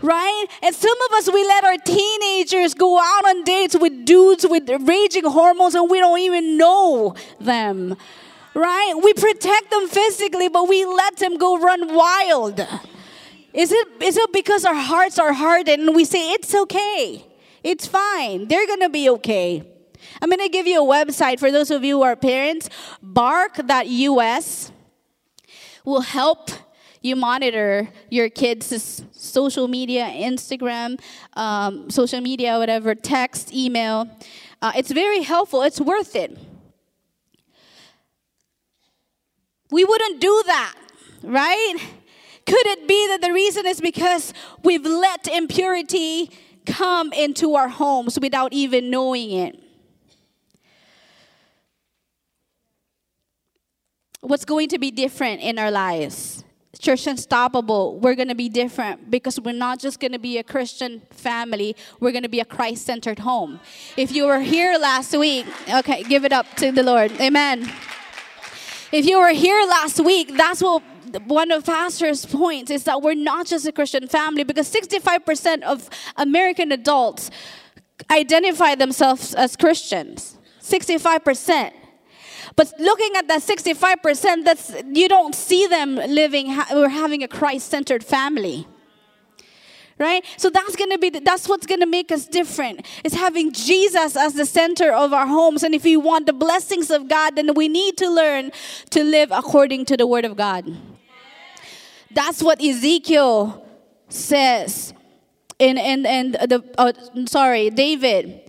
Right? 0.00 0.46
And 0.62 0.74
some 0.74 0.96
of 1.10 1.12
us, 1.18 1.30
we 1.30 1.46
let 1.46 1.62
our 1.62 1.76
teenagers 1.76 2.72
go 2.72 2.98
out 2.98 3.26
on 3.26 3.44
dates 3.44 3.76
with 3.78 4.06
dudes 4.06 4.46
with 4.48 4.66
raging 4.88 5.26
hormones 5.26 5.74
and 5.74 5.90
we 5.90 5.98
don't 6.00 6.18
even 6.20 6.56
know 6.56 7.14
them. 7.38 7.98
Right? 8.54 8.94
We 9.02 9.12
protect 9.12 9.70
them 9.70 9.88
physically, 9.88 10.48
but 10.48 10.70
we 10.70 10.86
let 10.86 11.18
them 11.18 11.36
go 11.36 11.58
run 11.58 11.94
wild. 11.94 12.66
Is 13.52 13.72
it, 13.72 13.88
is 14.00 14.16
it 14.16 14.32
because 14.32 14.64
our 14.64 14.74
hearts 14.74 15.18
are 15.18 15.34
hardened 15.34 15.82
and 15.82 15.94
we 15.94 16.06
say, 16.06 16.32
it's 16.32 16.54
okay, 16.54 17.26
it's 17.62 17.86
fine, 17.86 18.48
they're 18.48 18.66
gonna 18.66 18.88
be 18.88 19.10
okay? 19.10 19.73
I'm 20.24 20.30
going 20.30 20.40
to 20.40 20.48
give 20.48 20.66
you 20.66 20.82
a 20.82 20.86
website 20.86 21.38
for 21.38 21.52
those 21.52 21.70
of 21.70 21.84
you 21.84 21.98
who 21.98 22.02
are 22.02 22.16
parents. 22.16 22.70
Bark.us 23.02 24.72
will 25.84 26.00
help 26.00 26.48
you 27.02 27.14
monitor 27.14 27.90
your 28.08 28.30
kids' 28.30 29.04
social 29.12 29.68
media, 29.68 30.06
Instagram, 30.06 30.98
um, 31.34 31.90
social 31.90 32.22
media, 32.22 32.58
whatever, 32.58 32.94
text, 32.94 33.52
email. 33.52 34.08
Uh, 34.62 34.72
it's 34.74 34.90
very 34.90 35.20
helpful, 35.20 35.60
it's 35.60 35.78
worth 35.78 36.16
it. 36.16 36.38
We 39.70 39.84
wouldn't 39.84 40.22
do 40.22 40.42
that, 40.46 40.74
right? 41.22 41.74
Could 42.46 42.66
it 42.68 42.88
be 42.88 43.08
that 43.08 43.20
the 43.20 43.30
reason 43.30 43.66
is 43.66 43.78
because 43.78 44.32
we've 44.62 44.86
let 44.86 45.26
impurity 45.26 46.30
come 46.64 47.12
into 47.12 47.56
our 47.56 47.68
homes 47.68 48.18
without 48.18 48.54
even 48.54 48.88
knowing 48.88 49.30
it? 49.30 49.60
What's 54.24 54.44
going 54.44 54.68
to 54.68 54.78
be 54.78 54.90
different 54.90 55.42
in 55.42 55.58
our 55.58 55.70
lives. 55.70 56.44
Church 56.78 57.06
Unstoppable, 57.06 57.98
we're 57.98 58.14
going 58.14 58.28
to 58.28 58.34
be 58.34 58.48
different 58.48 59.10
because 59.10 59.38
we're 59.38 59.52
not 59.52 59.78
just 59.78 60.00
going 60.00 60.12
to 60.12 60.18
be 60.18 60.38
a 60.38 60.42
Christian 60.42 61.02
family, 61.10 61.76
we're 62.00 62.10
going 62.10 62.24
to 62.24 62.28
be 62.28 62.40
a 62.40 62.44
Christ 62.44 62.84
centered 62.84 63.20
home. 63.20 63.60
If 63.96 64.12
you 64.12 64.26
were 64.26 64.40
here 64.40 64.76
last 64.78 65.16
week, 65.16 65.46
okay, 65.72 66.02
give 66.02 66.24
it 66.24 66.32
up 66.32 66.46
to 66.56 66.72
the 66.72 66.82
Lord. 66.82 67.12
Amen. 67.20 67.70
If 68.92 69.06
you 69.06 69.18
were 69.18 69.32
here 69.32 69.64
last 69.66 70.00
week, 70.04 70.36
that's 70.36 70.62
what 70.62 70.82
one 71.26 71.52
of 71.52 71.64
pastor's 71.64 72.26
points 72.26 72.70
is 72.70 72.84
that 72.84 73.02
we're 73.02 73.14
not 73.14 73.46
just 73.46 73.66
a 73.66 73.72
Christian 73.72 74.08
family 74.08 74.42
because 74.42 74.72
65% 74.72 75.62
of 75.62 75.88
American 76.16 76.72
adults 76.72 77.30
identify 78.10 78.74
themselves 78.74 79.34
as 79.34 79.56
Christians. 79.56 80.38
65%. 80.60 81.72
But 82.56 82.72
looking 82.78 83.16
at 83.16 83.28
that 83.28 83.42
65%, 83.42 84.44
that's 84.44 84.74
you 84.92 85.08
don't 85.08 85.34
see 85.34 85.66
them 85.66 85.96
living 85.96 86.50
or 86.72 86.88
having 86.88 87.22
a 87.22 87.28
Christ-centered 87.28 88.04
family. 88.04 88.66
Right? 89.96 90.24
So 90.36 90.50
that's 90.50 90.74
going 90.74 90.90
to 90.90 90.98
be 90.98 91.10
that's 91.10 91.48
what's 91.48 91.66
going 91.66 91.80
to 91.80 91.86
make 91.86 92.10
us 92.10 92.26
different. 92.26 92.84
Is 93.04 93.14
having 93.14 93.52
Jesus 93.52 94.16
as 94.16 94.34
the 94.34 94.44
center 94.44 94.92
of 94.92 95.12
our 95.12 95.26
homes 95.26 95.62
and 95.62 95.72
if 95.72 95.84
we 95.84 95.96
want 95.96 96.26
the 96.26 96.32
blessings 96.32 96.90
of 96.90 97.08
God 97.08 97.36
then 97.36 97.54
we 97.54 97.68
need 97.68 97.96
to 97.98 98.10
learn 98.10 98.50
to 98.90 99.04
live 99.04 99.30
according 99.30 99.84
to 99.86 99.96
the 99.96 100.06
word 100.06 100.24
of 100.24 100.36
God. 100.36 100.66
That's 102.10 102.42
what 102.42 102.60
Ezekiel 102.60 103.64
says 104.08 104.92
in 105.60 105.78
in, 105.78 106.04
in 106.06 106.32
the 106.32 106.64
oh, 106.76 106.92
sorry, 107.26 107.70
David 107.70 108.40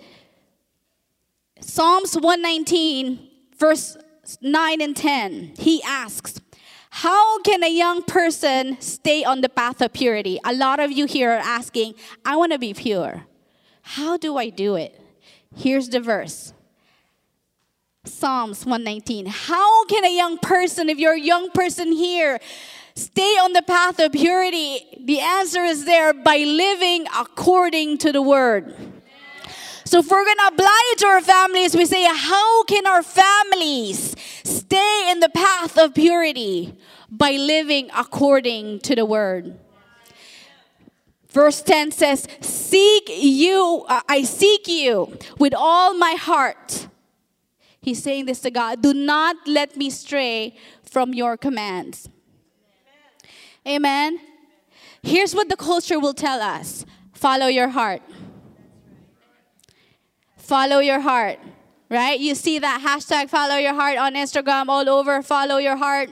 Psalms 1.62 2.16
119 2.16 3.35
verse 3.57 3.97
9 4.41 4.81
and 4.81 4.95
10, 4.95 5.53
he 5.57 5.81
asks, 5.83 6.39
How 6.89 7.41
can 7.41 7.63
a 7.63 7.71
young 7.71 8.03
person 8.03 8.77
stay 8.79 9.24
on 9.24 9.41
the 9.41 9.50
path 9.50 9.81
of 9.81 9.93
purity? 9.93 10.39
A 10.43 10.53
lot 10.53 10.79
of 10.79 10.91
you 10.91 11.05
here 11.05 11.31
are 11.31 11.43
asking, 11.43 11.95
I 12.24 12.35
want 12.35 12.51
to 12.51 12.59
be 12.59 12.74
pure. 12.74 13.25
How 13.81 14.17
do 14.17 14.38
I 14.38 14.50
do 14.50 14.75
it? 14.75 15.00
Here's 15.55 15.89
the 15.89 16.00
verse. 16.00 16.53
Psalms 18.03 18.65
119. 18.65 19.27
How 19.27 19.85
can 19.85 20.05
a 20.05 20.15
young 20.15 20.38
person, 20.38 20.89
if 20.89 20.97
you're 20.97 21.13
a 21.13 21.19
young 21.19 21.50
person 21.51 21.91
here, 21.91 22.39
stay 22.95 23.21
on 23.38 23.53
the 23.53 23.62
path 23.62 24.00
of 24.00 24.12
purity? 24.12 25.01
The 25.03 25.19
answer 25.19 25.63
is 25.63 25.85
there 25.85 26.13
by 26.13 26.38
living 26.38 27.07
according 27.17 28.00
to 28.00 28.12
the 28.12 28.21
word. 28.21 28.95
So 29.86 30.00
if 30.00 30.10
we're 30.10 30.25
going 30.25 30.38
to 30.38 30.48
apply 30.48 30.92
it 30.94 31.00
to 31.00 31.06
our 31.06 31.22
families, 31.22 31.75
we 31.75 31.86
say, 31.86 32.04
how 32.06 32.63
can 32.63 32.88
our 32.88 33.04
families 33.04 34.15
stay 34.44 35.12
in 35.12 35.20
the 35.20 35.30
path 35.30 35.77
of 35.77 35.94
purity? 35.94 36.75
By 37.10 37.34
living 37.34 37.92
according 37.96 38.80
to 38.80 38.96
the 38.96 39.06
word. 39.06 39.58
Verse 41.30 41.62
10 41.62 41.92
says, 41.92 42.27
Seek 42.42 43.10
you, 43.10 43.86
uh, 43.88 44.01
I 44.10 44.24
seek 44.24 44.68
you 44.68 45.18
with 45.38 45.54
all 45.56 45.94
my 45.94 46.13
heart. 46.13 46.88
He's 47.80 48.01
saying 48.01 48.25
this 48.25 48.39
to 48.42 48.51
God. 48.51 48.82
Do 48.82 48.94
not 48.94 49.36
let 49.46 49.77
me 49.77 49.92
stray 49.92 50.56
from 50.82 51.13
your 51.13 51.38
commands. 51.38 52.10
Amen. 53.68 54.20
Here's 55.04 55.36
what 55.36 55.50
the 55.50 55.56
culture 55.56 56.00
will 56.00 56.13
tell 56.13 56.42
us 56.42 56.86
follow 57.13 57.48
your 57.48 57.70
heart. 57.70 58.01
Follow 60.46 60.78
your 60.78 61.00
heart, 61.00 61.40
right? 61.90 62.20
You 62.20 62.36
see 62.36 62.60
that 62.60 62.80
hashtag 62.80 63.32
follow 63.32 63.56
your 63.56 63.74
heart 63.74 63.98
on 63.98 64.14
Instagram 64.14 64.68
all 64.68 64.88
over, 64.88 65.24
follow 65.24 65.58
your 65.58 65.75
heart. 65.75 66.12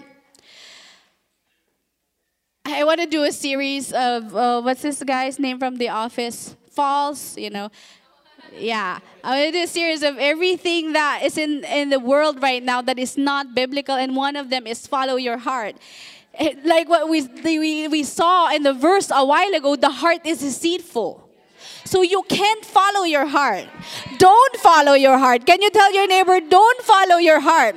I 2.66 2.84
want 2.84 3.00
to 3.00 3.06
do 3.06 3.26
a 3.26 3.32
series 3.32 3.94
of 3.94 4.36
uh, 4.36 4.60
what's 4.62 4.82
this 4.82 5.04
guy's 5.04 5.38
name 5.38 5.60
from 5.60 5.76
The 5.76 5.90
Office? 5.90 6.56
Falls, 6.72 7.38
you 7.38 7.52
know. 7.52 7.70
Yeah, 8.58 8.98
I 9.24 9.30
want 9.30 9.54
to 9.54 9.60
do 9.60 9.64
a 9.66 9.68
series 9.68 10.02
of 10.02 10.18
everything 10.18 10.94
that 10.94 11.22
is 11.24 11.38
in, 11.38 11.64
in 11.66 11.92
the 11.92 12.00
world 12.00 12.42
right 12.42 12.64
now 12.64 12.82
that 12.82 12.98
is 12.98 13.16
not 13.16 13.54
biblical, 13.54 13.94
and 13.94 14.16
one 14.16 14.36
of 14.36 14.50
them 14.50 14.66
is 14.66 14.88
follow 14.88 15.16
your 15.16 15.38
heart. 15.38 15.76
like 16.66 16.90
what 16.90 17.08
we, 17.08 17.22
we, 17.44 17.88
we 17.88 18.04
saw 18.04 18.52
in 18.52 18.64
the 18.64 18.74
verse 18.74 19.12
a 19.14 19.24
while 19.24 19.54
ago, 19.54 19.76
the 19.76 19.92
heart 19.92 20.26
is 20.26 20.40
deceitful. 20.40 21.23
So 21.86 22.02
you 22.02 22.24
can't 22.24 22.64
follow 22.66 23.04
your 23.04 23.26
heart. 23.26 23.66
Don't 24.18 24.56
follow 24.58 24.94
your 24.94 25.18
heart. 25.18 25.46
Can 25.46 25.62
you 25.62 25.70
tell 25.70 25.94
your 25.94 26.08
neighbor, 26.08 26.40
don't 26.40 26.82
follow 26.82 27.18
your 27.18 27.40
heart? 27.40 27.76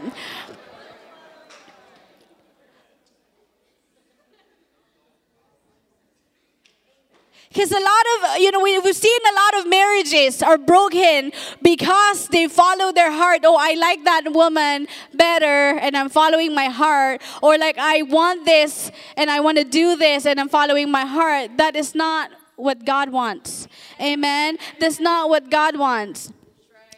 Because 7.57 7.73
a 7.73 7.81
lot 7.81 8.35
of, 8.35 8.39
you 8.39 8.51
know, 8.51 8.61
we, 8.61 8.75
have 8.75 8.95
seen 8.95 9.19
a 9.33 9.35
lot 9.35 9.65
of 9.65 9.71
marriages 9.71 10.43
are 10.43 10.59
broken 10.59 11.33
because 11.63 12.29
they 12.29 12.49
follow 12.49 12.93
their 12.93 13.11
heart. 13.11 13.41
Oh, 13.45 13.57
I 13.59 13.73
like 13.73 14.05
that 14.05 14.31
woman 14.35 14.87
better 15.15 15.79
and 15.79 15.97
I'm 15.97 16.11
following 16.11 16.55
my 16.55 16.67
heart. 16.67 17.23
Or 17.43 17.57
like, 17.57 17.79
I 17.79 18.03
want 18.03 18.45
this 18.45 18.93
and 19.17 19.31
I 19.31 19.41
want 19.41 19.57
to 19.57 19.65
do 19.65 19.97
this 19.97 20.27
and 20.27 20.39
I'm 20.39 20.51
following 20.51 20.91
my 20.91 21.07
heart. 21.07 21.57
That 21.57 21.77
is 21.77 21.95
not 21.95 22.31
what 22.57 22.85
God 22.85 23.11
wants. 23.11 23.69
Amen. 24.01 24.59
That's 24.81 24.99
not 24.99 25.29
what 25.29 25.51
God 25.51 25.79
wants. 25.79 26.33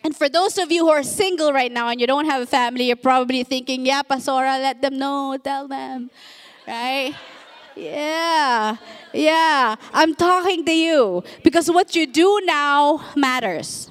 And 0.05 0.17
for 0.17 0.29
those 0.29 0.57
of 0.59 0.71
you 0.71 0.87
who 0.87 0.91
are 0.91 1.03
single 1.03 1.53
right 1.53 1.71
now 1.71 1.89
and 1.89 2.01
you 2.01 2.07
don't 2.07 2.27
have 2.27 2.43
a 2.43 2.47
family, 2.47 2.87
you're 2.87 2.97
probably 2.97 3.43
thinking, 3.45 3.85
yeah, 3.85 4.03
Pasora, 4.03 4.61
let 4.61 4.81
them 4.81 4.99
know, 4.99 5.37
tell 5.43 5.69
them. 5.69 6.11
Right? 6.67 7.15
Yeah, 7.75 8.77
yeah. 9.13 9.77
I'm 9.93 10.15
talking 10.15 10.65
to 10.65 10.73
you 10.73 11.23
because 11.45 11.71
what 11.71 11.95
you 11.95 12.07
do 12.07 12.41
now 12.45 13.05
matters. 13.17 13.91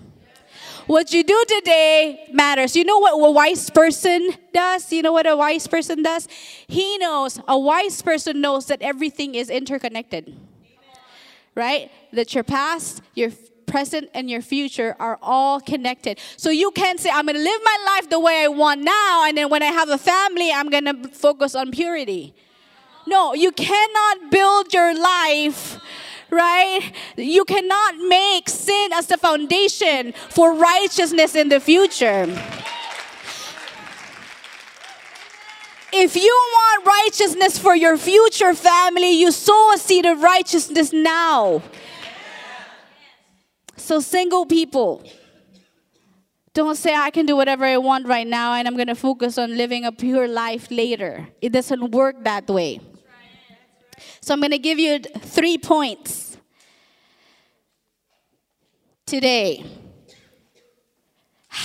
What 0.88 1.12
you 1.12 1.23
do 1.23 1.45
today 1.49 2.30
matters. 2.32 2.75
You 2.75 2.86
know 2.86 2.99
what 2.99 3.13
a 3.13 3.32
wise 3.32 3.69
person 3.69 4.30
does? 4.53 4.91
You 4.91 5.01
know 5.01 5.12
what 5.12 5.27
a 5.27 5.36
wise 5.36 5.67
person 5.67 6.01
does? 6.01 6.30
He 6.67 6.97
knows, 6.97 7.41
a 7.45 7.60
wise 7.60 8.01
person 8.01 8.39
knows 8.39 8.67
that 8.67 8.82
everything 8.82 9.36
is 9.36 9.49
interconnected 9.49 10.34
right? 11.57 11.91
That 12.13 12.33
your 12.35 12.43
past, 12.43 13.01
your 13.15 13.31
present, 13.65 14.09
and 14.13 14.29
your 14.29 14.41
future 14.41 14.95
are 14.99 15.19
all 15.21 15.59
connected. 15.59 16.19
So 16.37 16.49
you 16.51 16.71
can't 16.71 16.99
say, 16.99 17.09
I'm 17.09 17.25
going 17.25 17.35
to 17.35 17.41
live 17.41 17.61
my 17.65 17.77
life 17.87 18.09
the 18.09 18.19
way 18.19 18.43
I 18.43 18.47
want 18.47 18.81
now, 18.81 19.25
and 19.25 19.37
then 19.37 19.49
when 19.49 19.63
I 19.63 19.71
have 19.79 19.89
a 19.89 19.97
family, 19.97 20.51
I'm 20.53 20.69
going 20.69 20.85
to 20.85 21.09
focus 21.09 21.55
on 21.55 21.71
purity. 21.71 22.33
No, 23.07 23.33
you 23.33 23.51
cannot 23.51 24.31
build 24.31 24.73
your 24.73 24.97
life 24.97 25.79
right? 26.29 26.81
You 27.15 27.45
cannot 27.45 27.95
make 28.09 28.49
sin 28.49 28.91
as 28.91 29.07
the 29.07 29.15
foundation 29.17 30.11
for 30.11 30.53
righteousness 30.53 31.35
in 31.35 31.47
the 31.47 31.61
future. 31.61 32.27
If 35.99 36.15
you 36.15 36.29
want 36.29 36.86
righteousness 36.86 37.57
for 37.57 37.75
your 37.75 37.97
future 37.97 38.53
family, 38.53 39.12
you 39.19 39.31
sow 39.31 39.73
a 39.73 39.79
seed 39.79 40.05
of 40.05 40.21
righteousness 40.21 40.93
now. 40.93 41.63
So, 43.77 43.99
single 43.99 44.45
people, 44.45 45.03
don't 46.53 46.75
say, 46.75 46.93
I 46.93 47.10
can 47.10 47.25
do 47.25 47.36
whatever 47.36 47.65
I 47.65 47.77
want 47.77 48.05
right 48.07 48.27
now 48.27 48.53
and 48.53 48.67
I'm 48.67 48.75
going 48.75 48.93
to 48.93 48.95
focus 48.95 49.39
on 49.39 49.57
living 49.57 49.86
a 49.86 49.91
pure 49.91 50.27
life 50.27 50.69
later. 50.69 51.27
It 51.41 51.51
doesn't 51.51 51.89
work 51.89 52.23
that 52.25 52.47
way. 52.47 52.79
So, 54.21 54.36
I'm 54.36 54.39
going 54.39 54.51
to 54.51 54.60
give 54.60 54.77
you 54.77 54.99
three 54.99 55.57
points 55.57 56.38
today. 59.07 59.65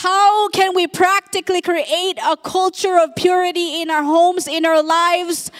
How 0.00 0.48
can 0.48 0.74
we 0.74 0.86
practically 0.86 1.60
create 1.60 2.18
a 2.24 2.34
culture 2.34 2.98
of 2.98 3.14
purity 3.14 3.82
in 3.82 3.90
our 3.90 4.02
homes, 4.02 4.48
in 4.48 4.64
our 4.64 4.82
lives? 4.82 5.50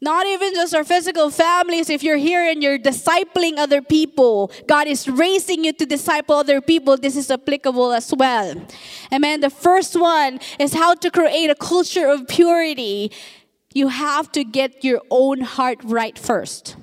Not 0.00 0.26
even 0.26 0.54
just 0.54 0.74
our 0.74 0.82
physical 0.82 1.28
families. 1.28 1.90
If 1.90 2.02
you're 2.02 2.16
here 2.16 2.42
and 2.48 2.62
you're 2.62 2.78
discipling 2.78 3.58
other 3.58 3.82
people, 3.82 4.50
God 4.66 4.86
is 4.86 5.06
raising 5.06 5.62
you 5.62 5.74
to 5.74 5.84
disciple 5.84 6.36
other 6.36 6.62
people. 6.62 6.96
This 6.96 7.16
is 7.16 7.30
applicable 7.30 7.92
as 7.92 8.14
well. 8.16 8.66
Amen. 9.12 9.40
The 9.40 9.50
first 9.50 9.94
one 9.94 10.40
is 10.58 10.72
how 10.72 10.94
to 10.94 11.10
create 11.10 11.50
a 11.50 11.54
culture 11.54 12.08
of 12.08 12.28
purity. 12.28 13.12
You 13.74 13.88
have 13.88 14.32
to 14.32 14.42
get 14.42 14.82
your 14.82 15.02
own 15.10 15.42
heart 15.42 15.80
right 15.84 16.18
first. 16.18 16.76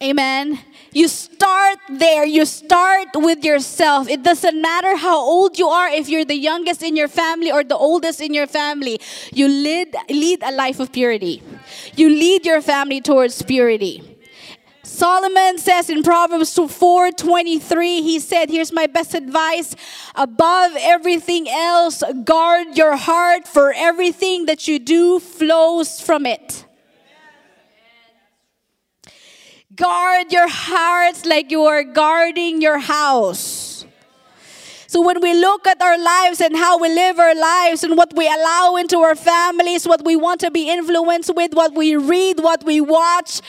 Amen. 0.00 0.60
You 0.92 1.08
start 1.08 1.78
there. 1.88 2.24
You 2.24 2.44
start 2.44 3.08
with 3.16 3.42
yourself. 3.42 4.08
It 4.08 4.22
doesn't 4.22 4.62
matter 4.62 4.96
how 4.96 5.18
old 5.18 5.58
you 5.58 5.66
are, 5.66 5.88
if 5.88 6.08
you're 6.08 6.24
the 6.24 6.36
youngest 6.36 6.84
in 6.84 6.94
your 6.94 7.08
family 7.08 7.50
or 7.50 7.64
the 7.64 7.76
oldest 7.76 8.20
in 8.20 8.32
your 8.32 8.46
family. 8.46 9.00
You 9.32 9.48
lead, 9.48 9.96
lead 10.08 10.44
a 10.44 10.52
life 10.52 10.78
of 10.78 10.92
purity. 10.92 11.42
You 11.96 12.10
lead 12.10 12.46
your 12.46 12.62
family 12.62 13.00
towards 13.00 13.42
purity. 13.42 14.20
Solomon 14.84 15.58
says 15.58 15.90
in 15.90 16.04
Proverbs 16.04 16.54
4:23, 16.54 18.00
he 18.00 18.20
said, 18.20 18.50
Here's 18.50 18.72
my 18.72 18.86
best 18.86 19.14
advice. 19.14 19.74
Above 20.14 20.76
everything 20.78 21.48
else, 21.48 22.04
guard 22.22 22.76
your 22.76 22.96
heart, 22.96 23.48
for 23.48 23.72
everything 23.74 24.46
that 24.46 24.68
you 24.68 24.78
do 24.78 25.18
flows 25.18 26.00
from 26.00 26.24
it. 26.24 26.67
Guard 29.78 30.32
your 30.32 30.48
hearts 30.48 31.24
like 31.24 31.52
you 31.52 31.62
are 31.62 31.84
guarding 31.84 32.60
your 32.60 32.78
house. 32.78 33.86
So 34.88 35.02
when 35.02 35.20
we 35.20 35.34
look 35.34 35.68
at 35.68 35.80
our 35.80 35.96
lives 35.96 36.40
and 36.40 36.56
how 36.56 36.78
we 36.78 36.88
live 36.88 37.18
our 37.20 37.34
lives 37.34 37.84
and 37.84 37.96
what 37.96 38.12
we 38.16 38.26
allow 38.26 38.74
into 38.76 38.98
our 38.98 39.14
families, 39.14 39.86
what 39.86 40.04
we 40.04 40.16
want 40.16 40.40
to 40.40 40.50
be 40.50 40.68
influenced 40.68 41.32
with, 41.36 41.54
what 41.54 41.74
we 41.74 41.94
read, 41.94 42.40
what 42.40 42.64
we 42.64 42.80
watch, 42.80 43.40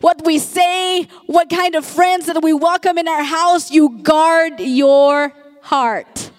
what 0.00 0.24
we 0.24 0.38
say, 0.38 1.08
what 1.26 1.50
kind 1.50 1.74
of 1.74 1.84
friends 1.84 2.26
that 2.26 2.40
we 2.42 2.52
welcome 2.52 2.96
in 2.96 3.08
our 3.08 3.24
house, 3.24 3.72
you 3.72 3.98
guard 4.02 4.60
your 4.60 5.32
heart. 5.62 6.30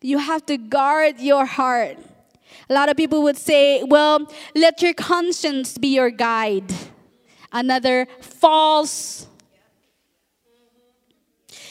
You 0.00 0.18
have 0.18 0.46
to 0.46 0.56
guard 0.56 1.18
your 1.18 1.46
heart. 1.46 1.96
A 2.68 2.74
lot 2.74 2.88
of 2.88 2.96
people 2.96 3.22
would 3.24 3.38
say, 3.38 3.82
well, 3.82 4.30
let 4.54 4.82
your 4.82 4.94
conscience 4.94 5.76
be 5.76 5.88
your 5.88 6.10
guide. 6.10 6.72
Another 7.52 8.06
false. 8.20 9.26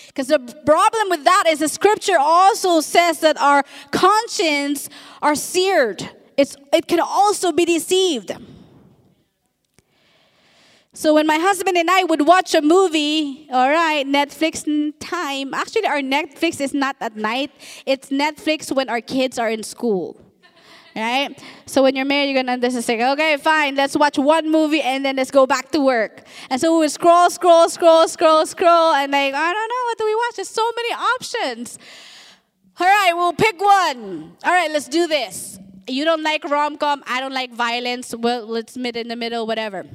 Because 0.08 0.28
the 0.28 0.40
problem 0.66 1.10
with 1.10 1.24
that 1.24 1.46
is 1.48 1.60
the 1.60 1.70
scripture 1.70 2.18
also 2.20 2.82
says 2.82 3.22
that 3.22 3.40
our 3.40 3.64
conscience 3.92 4.90
are 5.22 5.36
seared. 5.36 6.10
It's, 6.38 6.56
it 6.74 6.88
can 6.88 7.00
also 7.00 7.52
be 7.52 7.66
deceived. 7.66 8.32
So 10.94 11.14
when 11.14 11.26
my 11.26 11.38
husband 11.38 11.78
and 11.78 11.90
I 11.90 12.04
would 12.04 12.28
watch 12.28 12.54
a 12.54 12.62
movie, 12.62 13.48
all 13.52 13.70
right, 13.70 14.06
Netflix 14.06 14.66
time. 15.00 15.54
Actually, 15.54 15.88
our 15.88 16.02
Netflix 16.02 16.60
is 16.60 16.74
not 16.74 16.98
at 17.00 17.16
night. 17.16 17.52
It's 17.86 18.10
Netflix 18.10 18.76
when 18.76 18.90
our 18.90 19.02
kids 19.02 19.40
are 19.40 19.50
in 19.50 19.64
school. 19.64 20.20
Right? 20.96 21.42
So 21.66 21.84
when 21.84 21.96
you're 21.96 22.06
married, 22.06 22.32
you're 22.32 22.44
gonna 22.44 22.58
just 22.58 22.86
say, 22.86 23.02
okay, 23.12 23.38
fine, 23.38 23.76
let's 23.76 23.96
watch 23.96 24.18
one 24.18 24.52
movie 24.52 24.82
and 24.82 25.06
then 25.06 25.16
let's 25.16 25.32
go 25.32 25.48
back 25.48 25.72
to 25.72 25.80
work. 25.80 26.24
And 26.50 26.60
so 26.60 26.78
we 26.80 26.90
scroll, 26.90 27.30
scroll, 27.30 27.70
scroll, 27.70 28.08
scroll, 28.08 28.46
scroll, 28.46 28.94
and 28.94 29.12
like, 29.12 29.34
I 29.34 29.54
don't 29.54 29.70
know, 29.70 29.84
what 29.86 29.98
do 29.98 30.06
we 30.06 30.16
watch? 30.16 30.36
There's 30.36 30.50
so 30.50 30.70
many 30.76 30.94
options. 30.94 31.80
All 32.80 32.88
right, 32.88 33.14
we'll 33.14 33.34
pick 33.34 33.62
one. 33.62 34.36
All 34.44 34.52
right, 34.52 34.70
let's 34.72 34.90
do 34.90 35.08
this. 35.08 35.60
You 35.88 36.04
don't 36.04 36.24
like 36.24 36.44
rom 36.44 36.78
com, 36.78 37.04
I 37.08 37.22
don't 37.22 37.34
like 37.34 37.54
violence. 37.54 38.14
Well, 38.14 38.46
let's 38.46 38.76
meet 38.76 38.96
in 38.96 39.08
the 39.08 39.16
middle, 39.16 39.48
whatever. 39.48 39.86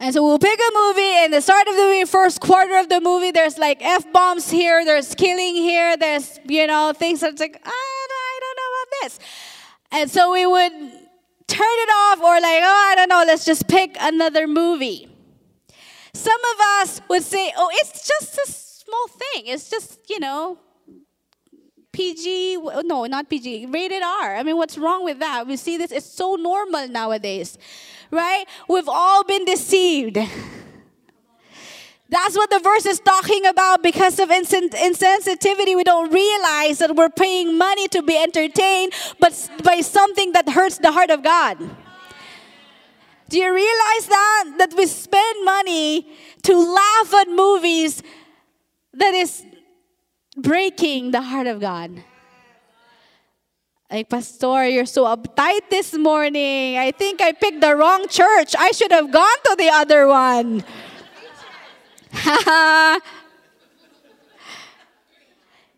And 0.00 0.14
so 0.14 0.22
we'll 0.22 0.38
pick 0.38 0.58
a 0.58 0.72
movie, 0.74 1.12
and 1.24 1.32
the 1.32 1.40
start 1.40 1.66
of 1.66 1.74
the 1.74 1.82
movie, 1.82 2.04
first 2.04 2.40
quarter 2.40 2.78
of 2.78 2.88
the 2.88 3.00
movie, 3.00 3.32
there's 3.32 3.58
like 3.58 3.82
F 3.82 4.10
bombs 4.12 4.48
here, 4.48 4.84
there's 4.84 5.14
killing 5.14 5.56
here, 5.56 5.96
there's, 5.96 6.38
you 6.46 6.66
know, 6.68 6.92
things 6.96 7.20
that's 7.20 7.40
like, 7.40 7.60
I 7.64 8.38
don't 8.40 8.56
know 8.56 8.70
about 8.74 9.02
this. 9.02 9.18
And 9.90 10.10
so 10.10 10.32
we 10.32 10.46
would 10.46 10.72
turn 10.72 11.76
it 11.84 11.90
off, 11.90 12.20
or 12.20 12.34
like, 12.40 12.62
oh, 12.62 12.88
I 12.90 12.94
don't 12.96 13.08
know, 13.08 13.24
let's 13.26 13.44
just 13.44 13.68
pick 13.68 13.96
another 14.00 14.46
movie. 14.46 15.08
Some 16.12 16.40
of 16.54 16.60
us 16.80 17.00
would 17.08 17.22
say, 17.22 17.52
oh, 17.56 17.70
it's 17.72 18.06
just 18.06 18.38
a 18.38 18.50
small 18.50 19.08
thing. 19.08 19.46
It's 19.46 19.70
just, 19.70 19.98
you 20.08 20.20
know, 20.20 20.58
PG, 21.92 22.58
no, 22.84 23.06
not 23.06 23.30
PG, 23.30 23.66
rated 23.66 24.02
R. 24.02 24.36
I 24.36 24.42
mean, 24.42 24.56
what's 24.56 24.76
wrong 24.76 25.04
with 25.04 25.20
that? 25.20 25.46
We 25.46 25.56
see 25.56 25.76
this, 25.76 25.90
it's 25.90 26.06
so 26.06 26.36
normal 26.36 26.86
nowadays 26.88 27.56
right? 28.10 28.44
We've 28.68 28.88
all 28.88 29.24
been 29.24 29.44
deceived. 29.44 30.18
That's 32.10 32.36
what 32.36 32.48
the 32.48 32.58
verse 32.58 32.86
is 32.86 33.00
talking 33.00 33.44
about 33.44 33.82
because 33.82 34.18
of 34.18 34.30
insensitivity. 34.30 35.76
We 35.76 35.84
don't 35.84 36.10
realize 36.10 36.78
that 36.78 36.96
we're 36.96 37.10
paying 37.10 37.58
money 37.58 37.86
to 37.88 38.02
be 38.02 38.16
entertained, 38.16 38.94
but 39.20 39.50
by 39.62 39.82
something 39.82 40.32
that 40.32 40.48
hurts 40.48 40.78
the 40.78 40.90
heart 40.90 41.10
of 41.10 41.22
God. 41.22 41.58
Do 43.28 43.38
you 43.38 43.52
realize 43.52 44.06
that? 44.08 44.54
That 44.58 44.72
we 44.74 44.86
spend 44.86 45.44
money 45.44 46.08
to 46.44 46.56
laugh 46.56 47.12
at 47.12 47.28
movies 47.28 48.02
that 48.94 49.12
is 49.12 49.44
breaking 50.34 51.10
the 51.10 51.20
heart 51.20 51.46
of 51.46 51.60
God. 51.60 52.02
Like, 53.90 54.08
Pastor, 54.08 54.66
you're 54.66 54.86
so 54.86 55.04
uptight 55.04 55.68
this 55.68 55.92
morning. 55.94 56.78
I 56.78 56.90
think 56.90 57.20
I 57.20 57.32
picked 57.32 57.60
the 57.60 57.76
wrong 57.76 58.06
church. 58.08 58.54
I 58.58 58.70
should 58.70 58.92
have 58.92 59.10
gone 59.12 59.38
to 59.44 59.56
the 59.58 59.68
other 59.68 60.06
one. 60.06 60.64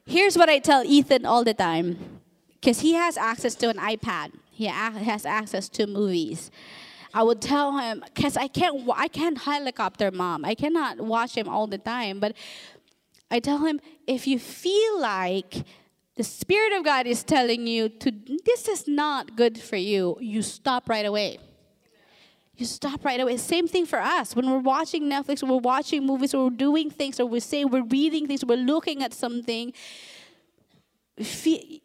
Here's 0.07 0.37
what 0.37 0.49
I 0.49 0.59
tell 0.59 0.85
Ethan 0.85 1.25
all 1.25 1.45
the 1.45 1.55
time 1.55 2.21
because 2.55 2.81
he 2.81 2.95
has 2.95 3.17
access 3.17 3.55
to 3.57 3.69
an 3.69 3.77
iPad, 3.77 4.33
he 4.51 4.67
has 4.67 5.25
access 5.25 5.69
to 5.71 5.87
movies. 5.87 6.51
I 7.13 7.23
would 7.25 7.41
tell 7.41 7.79
him 7.79 8.05
because 8.05 8.37
I 8.37 8.47
can't 8.47 8.89
I 8.95 9.09
can't 9.09 9.39
helicopter 9.39 10.11
mom. 10.11 10.45
I 10.45 10.55
cannot 10.55 11.01
watch 11.01 11.37
him 11.37 11.49
all 11.49 11.67
the 11.67 11.79
time, 11.79 12.21
but 12.21 12.37
I 13.31 13.41
tell 13.41 13.59
him 13.59 13.81
if 14.07 14.27
you 14.27 14.39
feel 14.39 15.01
like 15.01 15.65
the 16.17 16.25
Spirit 16.25 16.73
of 16.73 16.85
God 16.85 17.07
is 17.07 17.25
telling 17.25 17.67
you 17.67 17.89
to 17.89 18.13
this 18.45 18.69
is 18.69 18.87
not 18.87 19.37
good 19.37 19.59
for 19.61 19.77
you, 19.77 20.17
you 20.21 20.43
stop 20.43 20.89
right 20.89 21.07
away. 21.07 21.39
You 22.61 22.67
stop 22.67 23.07
right 23.07 23.19
away. 23.19 23.39
Same 23.39 23.67
thing 23.67 23.87
for 23.87 23.99
us. 23.99 24.37
When 24.37 24.51
we're 24.51 24.59
watching 24.59 25.05
Netflix, 25.05 25.43
we're 25.43 25.57
watching 25.57 26.05
movies, 26.05 26.35
or 26.35 26.45
we're 26.45 26.51
doing 26.51 26.91
things, 26.91 27.19
or 27.19 27.25
we 27.25 27.41
say 27.41 27.65
we're 27.65 27.85
reading 27.85 28.27
things, 28.27 28.45
we're 28.45 28.59
looking 28.59 29.03
at 29.03 29.15
something. 29.15 29.73
The 31.17 31.81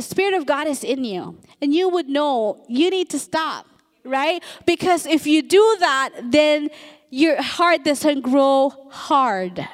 Spirit 0.00 0.34
of 0.34 0.44
God 0.44 0.66
is 0.66 0.82
in 0.82 1.04
you, 1.04 1.38
and 1.62 1.72
you 1.72 1.88
would 1.88 2.08
know 2.08 2.64
you 2.68 2.90
need 2.90 3.10
to 3.10 3.18
stop, 3.20 3.66
right? 4.04 4.42
Because 4.66 5.06
if 5.06 5.24
you 5.24 5.40
do 5.40 5.76
that, 5.78 6.10
then 6.24 6.70
your 7.10 7.40
heart 7.40 7.84
doesn't 7.84 8.22
grow 8.22 8.70
hard. 8.90 9.68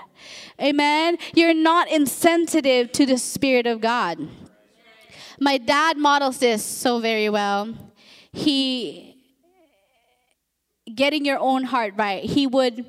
Amen. 0.61 1.17
You're 1.35 1.55
not 1.55 1.91
insensitive 1.91 2.93
to 2.93 3.07
the 3.07 3.17
Spirit 3.17 3.67
of 3.67 3.81
God. 3.81 4.19
My 5.41 5.57
dad 5.57 5.97
models 5.97 6.37
this 6.37 6.63
so 6.63 7.01
very 7.01 7.31
well. 7.31 7.75
He 8.31 9.14
getting 10.95 11.25
your 11.25 11.39
own 11.39 11.65
heart 11.65 11.95
right. 11.97 12.25
He 12.25 12.47
would 12.47 12.85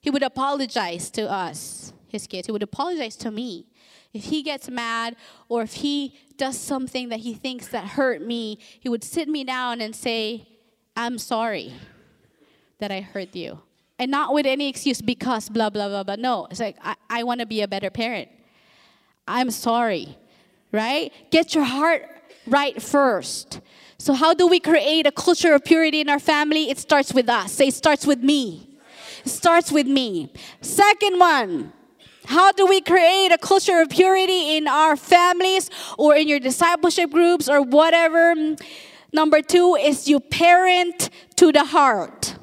he 0.00 0.10
would 0.10 0.22
apologize 0.22 1.10
to 1.10 1.30
us, 1.30 1.92
his 2.08 2.26
kids. 2.26 2.46
He 2.46 2.52
would 2.52 2.62
apologize 2.62 3.16
to 3.16 3.30
me. 3.30 3.66
If 4.14 4.24
he 4.24 4.42
gets 4.42 4.70
mad 4.70 5.16
or 5.48 5.62
if 5.62 5.74
he 5.74 6.16
does 6.36 6.58
something 6.58 7.08
that 7.08 7.20
he 7.20 7.34
thinks 7.34 7.68
that 7.68 7.84
hurt 7.84 8.22
me, 8.22 8.58
he 8.80 8.88
would 8.88 9.04
sit 9.04 9.28
me 9.28 9.44
down 9.44 9.80
and 9.80 9.94
say, 9.94 10.48
"I'm 10.96 11.18
sorry 11.18 11.74
that 12.78 12.90
I 12.90 13.00
hurt 13.00 13.34
you." 13.34 13.60
and 13.98 14.10
not 14.10 14.32
with 14.32 14.46
any 14.46 14.68
excuse 14.68 15.00
because 15.02 15.48
blah 15.48 15.70
blah 15.70 15.88
blah 15.88 16.02
blah 16.02 16.16
no 16.16 16.46
it's 16.50 16.60
like 16.60 16.76
i, 16.82 16.94
I 17.10 17.22
want 17.24 17.40
to 17.40 17.46
be 17.46 17.62
a 17.62 17.68
better 17.68 17.90
parent 17.90 18.28
i'm 19.26 19.50
sorry 19.50 20.16
right 20.72 21.12
get 21.30 21.54
your 21.54 21.64
heart 21.64 22.08
right 22.46 22.80
first 22.80 23.60
so 23.98 24.14
how 24.14 24.32
do 24.32 24.46
we 24.46 24.60
create 24.60 25.06
a 25.06 25.12
culture 25.12 25.54
of 25.54 25.64
purity 25.64 26.00
in 26.00 26.08
our 26.08 26.20
family? 26.20 26.70
It 26.70 26.78
starts 26.78 27.12
with 27.12 27.28
us. 27.28 27.52
Say 27.52 27.68
it 27.68 27.74
starts 27.74 28.06
with 28.06 28.22
me. 28.22 28.78
It 29.24 29.30
starts 29.30 29.72
with 29.72 29.86
me. 29.86 30.32
Second 30.60 31.18
one 31.18 31.72
how 32.28 32.52
do 32.52 32.66
we 32.66 32.82
create 32.82 33.32
a 33.32 33.38
culture 33.38 33.80
of 33.80 33.88
purity 33.88 34.58
in 34.58 34.68
our 34.68 34.96
families 34.96 35.70
or 35.96 36.14
in 36.14 36.28
your 36.28 36.38
discipleship 36.38 37.10
groups 37.10 37.48
or 37.48 37.62
whatever? 37.62 38.34
Number 39.14 39.40
two 39.40 39.76
is 39.76 40.08
you 40.08 40.20
parent 40.20 41.08
to 41.36 41.52
the 41.52 41.64
heart. 41.64 42.36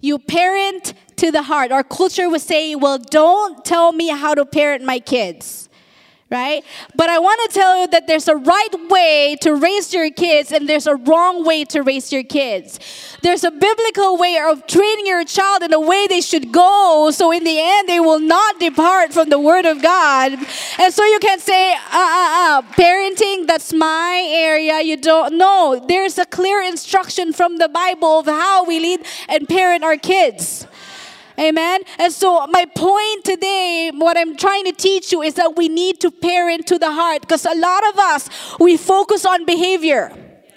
You 0.00 0.18
parent 0.18 0.94
to 1.18 1.30
the 1.30 1.42
heart. 1.42 1.70
Our 1.70 1.84
culture 1.84 2.28
would 2.28 2.40
say, 2.40 2.74
well, 2.74 2.98
don't 2.98 3.64
tell 3.64 3.92
me 3.92 4.08
how 4.08 4.34
to 4.34 4.44
parent 4.44 4.82
my 4.82 4.98
kids 4.98 5.69
right? 6.30 6.64
But 6.94 7.10
I 7.10 7.18
want 7.18 7.40
to 7.50 7.58
tell 7.58 7.80
you 7.80 7.88
that 7.88 8.06
there's 8.06 8.28
a 8.28 8.36
right 8.36 8.74
way 8.88 9.36
to 9.40 9.54
raise 9.54 9.92
your 9.92 10.10
kids 10.10 10.52
and 10.52 10.68
there's 10.68 10.86
a 10.86 10.94
wrong 10.94 11.44
way 11.44 11.64
to 11.66 11.82
raise 11.82 12.12
your 12.12 12.22
kids. 12.22 12.78
There's 13.22 13.42
a 13.42 13.50
biblical 13.50 14.16
way 14.16 14.38
of 14.38 14.66
training 14.68 15.06
your 15.06 15.24
child 15.24 15.62
in 15.62 15.72
the 15.72 15.80
way 15.80 16.06
they 16.06 16.20
should 16.20 16.52
go, 16.52 17.10
so 17.12 17.32
in 17.32 17.42
the 17.42 17.58
end 17.58 17.88
they 17.88 17.98
will 17.98 18.20
not 18.20 18.60
depart 18.60 19.12
from 19.12 19.28
the 19.28 19.40
Word 19.40 19.66
of 19.66 19.82
God. 19.82 20.32
And 20.78 20.94
so 20.94 21.04
you 21.04 21.18
can 21.18 21.40
say, 21.40 21.72
uh, 21.72 21.78
uh, 21.92 22.30
uh, 22.40 22.62
parenting, 22.72 23.46
that's 23.46 23.72
my 23.72 24.24
area. 24.30 24.80
You 24.82 24.96
don't 24.96 25.36
know. 25.36 25.84
There's 25.86 26.16
a 26.18 26.26
clear 26.26 26.62
instruction 26.62 27.32
from 27.32 27.58
the 27.58 27.68
Bible 27.68 28.20
of 28.20 28.26
how 28.26 28.64
we 28.64 28.78
lead 28.78 29.00
and 29.28 29.48
parent 29.48 29.82
our 29.82 29.96
kids. 29.96 30.66
Amen. 31.40 31.80
And 31.98 32.12
so, 32.12 32.46
my 32.48 32.66
point 32.66 33.24
today, 33.24 33.90
what 33.94 34.18
I'm 34.18 34.36
trying 34.36 34.64
to 34.66 34.72
teach 34.72 35.10
you 35.10 35.22
is 35.22 35.34
that 35.34 35.56
we 35.56 35.68
need 35.68 35.98
to 36.00 36.10
parent 36.10 36.66
to 36.66 36.78
the 36.78 36.92
heart 36.92 37.22
because 37.22 37.46
a 37.46 37.54
lot 37.54 37.88
of 37.88 37.98
us, 37.98 38.28
we 38.60 38.76
focus 38.76 39.24
on 39.24 39.46
behavior. 39.46 40.12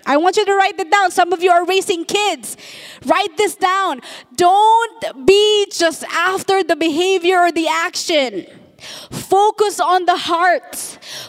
I 0.05 0.17
want 0.17 0.35
you 0.35 0.45
to 0.45 0.53
write 0.53 0.77
that 0.77 0.91
down. 0.91 1.11
Some 1.11 1.31
of 1.31 1.41
you 1.41 1.51
are 1.51 1.65
raising 1.65 2.03
kids. 2.03 2.57
Write 3.05 3.37
this 3.37 3.55
down. 3.55 4.01
Don't 4.35 5.25
be 5.25 5.67
just 5.71 6.03
after 6.11 6.61
the 6.61 6.75
behavior 6.75 7.39
or 7.39 7.53
the 7.53 7.69
action. 7.69 8.45
Focus 9.09 9.79
on 9.79 10.03
the 10.05 10.17
heart. 10.17 10.75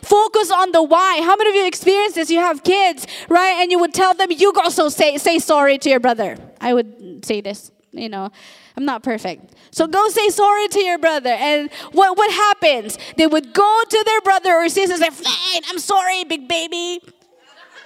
Focus 0.02 0.50
on 0.50 0.72
the 0.72 0.82
why. 0.82 1.20
How 1.22 1.36
many 1.36 1.50
of 1.50 1.54
you 1.54 1.66
experience 1.68 2.14
this? 2.14 2.28
You 2.28 2.40
have 2.40 2.64
kids, 2.64 3.06
right? 3.28 3.58
And 3.60 3.70
you 3.70 3.78
would 3.78 3.94
tell 3.94 4.14
them, 4.14 4.32
you 4.32 4.52
also 4.54 4.88
say, 4.88 5.18
say 5.18 5.38
sorry 5.38 5.78
to 5.78 5.88
your 5.88 6.00
brother. 6.00 6.36
I 6.60 6.74
would 6.74 7.24
say 7.24 7.40
this, 7.40 7.70
you 7.92 8.08
know 8.08 8.32
I'm 8.76 8.84
not 8.84 9.02
perfect. 9.02 9.54
So 9.70 9.86
go 9.86 10.08
say 10.08 10.28
sorry 10.30 10.66
to 10.68 10.80
your 10.80 10.98
brother. 10.98 11.30
And 11.30 11.70
what, 11.92 12.16
what 12.16 12.30
happens? 12.32 12.98
They 13.16 13.26
would 13.26 13.52
go 13.52 13.82
to 13.88 14.02
their 14.04 14.20
brother 14.20 14.54
or 14.54 14.68
sister 14.68 14.94
and 14.94 15.02
say, 15.02 15.10
Fine, 15.10 15.62
I'm 15.68 15.78
sorry, 15.78 16.24
big 16.24 16.48
baby. 16.48 17.00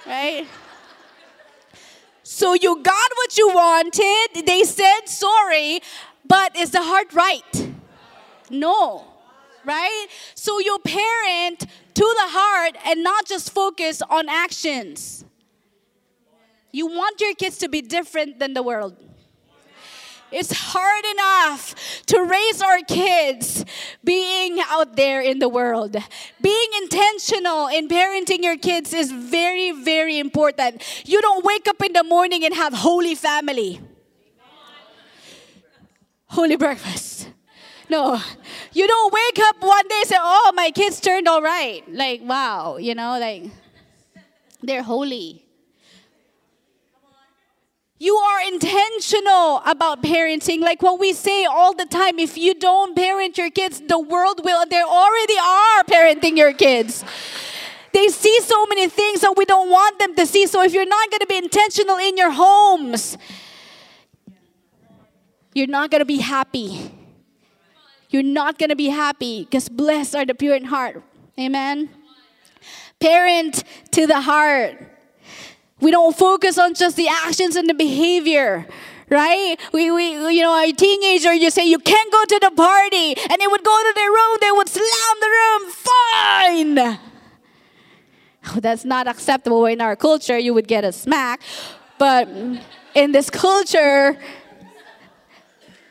Right? 0.07 0.47
So 2.23 2.53
you 2.53 2.81
got 2.81 3.09
what 3.15 3.37
you 3.37 3.49
wanted. 3.49 4.45
They 4.45 4.63
said 4.63 5.01
sorry, 5.05 5.81
but 6.27 6.55
is 6.55 6.71
the 6.71 6.81
heart 6.81 7.13
right? 7.13 7.71
No. 8.49 9.05
Right? 9.65 10.07
So 10.35 10.59
you 10.59 10.79
parent 10.83 11.59
to 11.59 12.15
the 12.17 12.27
heart 12.29 12.77
and 12.85 13.03
not 13.03 13.25
just 13.25 13.51
focus 13.51 14.01
on 14.01 14.29
actions. 14.29 15.25
You 16.71 16.87
want 16.87 17.19
your 17.19 17.33
kids 17.35 17.57
to 17.59 17.67
be 17.67 17.81
different 17.81 18.39
than 18.39 18.53
the 18.53 18.63
world. 18.63 18.95
It's 20.31 20.51
hard 20.51 21.05
enough 21.05 21.75
to 22.07 22.23
raise 22.23 22.61
our 22.61 22.79
kids 22.81 23.65
being 24.03 24.59
out 24.67 24.95
there 24.95 25.21
in 25.21 25.39
the 25.39 25.49
world. 25.49 25.95
Being 26.41 26.69
intentional 26.81 27.67
in 27.67 27.87
parenting 27.87 28.43
your 28.43 28.57
kids 28.57 28.93
is 28.93 29.11
very, 29.11 29.71
very 29.71 30.19
important. 30.19 30.83
You 31.07 31.21
don't 31.21 31.43
wake 31.43 31.67
up 31.67 31.81
in 31.83 31.93
the 31.93 32.03
morning 32.03 32.45
and 32.45 32.53
have 32.53 32.73
holy 32.73 33.15
family, 33.15 33.81
holy 36.27 36.55
breakfast. 36.55 37.29
No, 37.89 38.21
you 38.71 38.87
don't 38.87 39.11
wake 39.11 39.39
up 39.47 39.61
one 39.61 39.87
day 39.87 39.95
and 40.01 40.07
say, 40.07 40.17
Oh, 40.19 40.51
my 40.55 40.69
kids 40.69 40.99
turned 41.01 41.27
all 41.27 41.41
right. 41.41 41.83
Like, 41.91 42.21
wow, 42.21 42.77
you 42.77 42.93
know, 42.93 43.17
like 43.19 43.45
they're 44.61 44.83
holy. 44.83 45.48
You 48.01 48.15
are 48.15 48.47
intentional 48.47 49.61
about 49.65 50.01
parenting. 50.01 50.61
Like 50.61 50.81
what 50.81 50.99
we 50.99 51.11
say 51.11 51.43
all 51.43 51.73
the 51.73 51.85
time 51.85 52.17
if 52.17 52.37
you 52.37 52.53
don't 52.53 52.95
parent 52.95 53.37
your 53.37 53.49
kids, 53.49 53.81
the 53.81 53.99
world 53.99 54.41
will. 54.45 54.65
They 54.65 54.81
already 54.81 55.37
are 55.37 55.83
parenting 55.83 56.37
your 56.37 56.53
kids. 56.53 57.03
They 57.91 58.07
see 58.07 58.39
so 58.41 58.65
many 58.67 58.87
things 58.87 59.19
that 59.21 59.33
we 59.35 59.43
don't 59.43 59.69
want 59.69 59.99
them 59.99 60.15
to 60.15 60.25
see. 60.25 60.47
So 60.47 60.63
if 60.63 60.73
you're 60.73 60.85
not 60.85 61.09
going 61.11 61.19
to 61.19 61.27
be 61.27 61.37
intentional 61.37 61.97
in 61.97 62.15
your 62.15 62.31
homes, 62.31 63.17
you're 65.53 65.67
not 65.67 65.91
going 65.91 65.99
to 65.99 66.05
be 66.05 66.19
happy. 66.19 66.91
You're 68.09 68.23
not 68.23 68.57
going 68.57 68.69
to 68.69 68.77
be 68.77 68.87
happy 68.89 69.43
because 69.43 69.67
blessed 69.67 70.15
are 70.15 70.25
the 70.25 70.33
pure 70.33 70.55
in 70.55 70.65
heart. 70.65 71.03
Amen. 71.37 71.89
Parent 72.99 73.63
to 73.91 74.07
the 74.07 74.21
heart. 74.21 74.88
We 75.81 75.91
don't 75.91 76.15
focus 76.15 76.57
on 76.57 76.73
just 76.73 76.95
the 76.95 77.07
actions 77.07 77.55
and 77.55 77.69
the 77.69 77.73
behavior 77.73 78.67
right? 79.09 79.59
We, 79.73 79.91
we, 79.91 80.35
you 80.35 80.41
know, 80.41 80.55
a 80.55 80.71
teenager, 80.71 81.33
you 81.33 81.49
say 81.49 81.67
you 81.67 81.79
can't 81.79 82.11
go 82.11 82.25
to 82.25 82.39
the 82.41 82.51
party, 82.51 83.15
and 83.29 83.41
they 83.41 83.47
would 83.47 83.63
go 83.63 83.77
to 83.81 83.93
their 83.95 84.09
room, 84.09 84.37
they 84.39 84.51
would 84.51 84.69
slam 84.69 85.15
the 85.19 85.27
room, 85.27 85.71
fine. 85.71 86.99
Oh, 88.47 88.59
that's 88.61 88.85
not 88.85 89.07
acceptable 89.07 89.65
in 89.65 89.81
our 89.81 89.95
culture. 89.95 90.37
You 90.37 90.53
would 90.53 90.67
get 90.67 90.83
a 90.83 90.91
smack, 90.91 91.41
but 91.97 92.27
in 92.95 93.11
this 93.11 93.29
culture, 93.29 94.17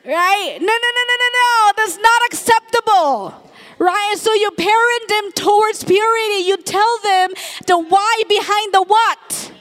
right? 0.05 0.59
No, 0.61 0.67
no, 0.67 0.91
no, 0.97 1.03
no, 1.09 1.17
no, 1.23 1.29
no. 1.35 1.73
That's 1.77 1.97
not 1.99 2.23
acceptable. 2.31 3.45
Right? 3.81 4.15
So 4.17 4.35
you 4.35 4.51
parent 4.51 5.09
them 5.09 5.33
towards 5.37 5.85
purity. 5.85 6.43
You 6.45 6.57
tell 6.57 6.99
them 7.05 7.31
the 7.67 7.79
why 7.79 8.23
behind 8.29 8.75
the 8.75 8.83
what. 8.83 9.53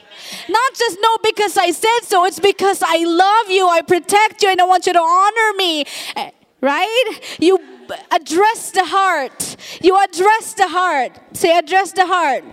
Not 0.48 0.74
just 0.74 0.98
no 1.00 1.16
because 1.22 1.56
I 1.56 1.70
said 1.70 2.00
so, 2.02 2.24
it's 2.24 2.40
because 2.40 2.82
I 2.82 3.04
love 3.04 3.50
you, 3.50 3.68
I 3.68 3.82
protect 3.82 4.42
you, 4.42 4.50
and 4.50 4.60
I 4.60 4.64
want 4.64 4.86
you 4.86 4.92
to 4.92 5.00
honor 5.00 5.52
me. 5.56 5.84
Eh, 6.16 6.30
right? 6.60 7.20
You 7.38 7.58
address 8.10 8.70
the 8.72 8.84
heart. 8.84 9.56
You 9.82 9.98
address 10.02 10.54
the 10.54 10.68
heart. 10.68 11.18
Say, 11.32 11.56
address 11.56 11.92
the 11.92 12.06
heart. 12.06 12.44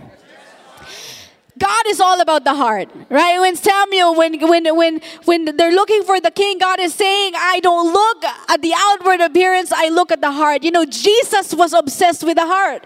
God 1.58 1.86
is 1.88 2.00
all 2.00 2.20
about 2.20 2.44
the 2.44 2.54
heart, 2.54 2.90
right? 3.08 3.40
When 3.40 3.56
Samuel, 3.56 4.14
when 4.14 4.38
when 4.46 4.76
when 4.76 5.00
when 5.24 5.56
they're 5.56 5.72
looking 5.72 6.02
for 6.02 6.20
the 6.20 6.30
king, 6.30 6.58
God 6.58 6.80
is 6.80 6.92
saying, 6.92 7.32
"I 7.34 7.60
don't 7.60 7.94
look 7.94 8.24
at 8.48 8.60
the 8.60 8.74
outward 8.76 9.20
appearance; 9.20 9.72
I 9.72 9.88
look 9.88 10.12
at 10.12 10.20
the 10.20 10.32
heart." 10.32 10.64
You 10.64 10.70
know, 10.70 10.84
Jesus 10.84 11.54
was 11.54 11.72
obsessed 11.72 12.24
with 12.24 12.36
the 12.36 12.44
heart. 12.44 12.84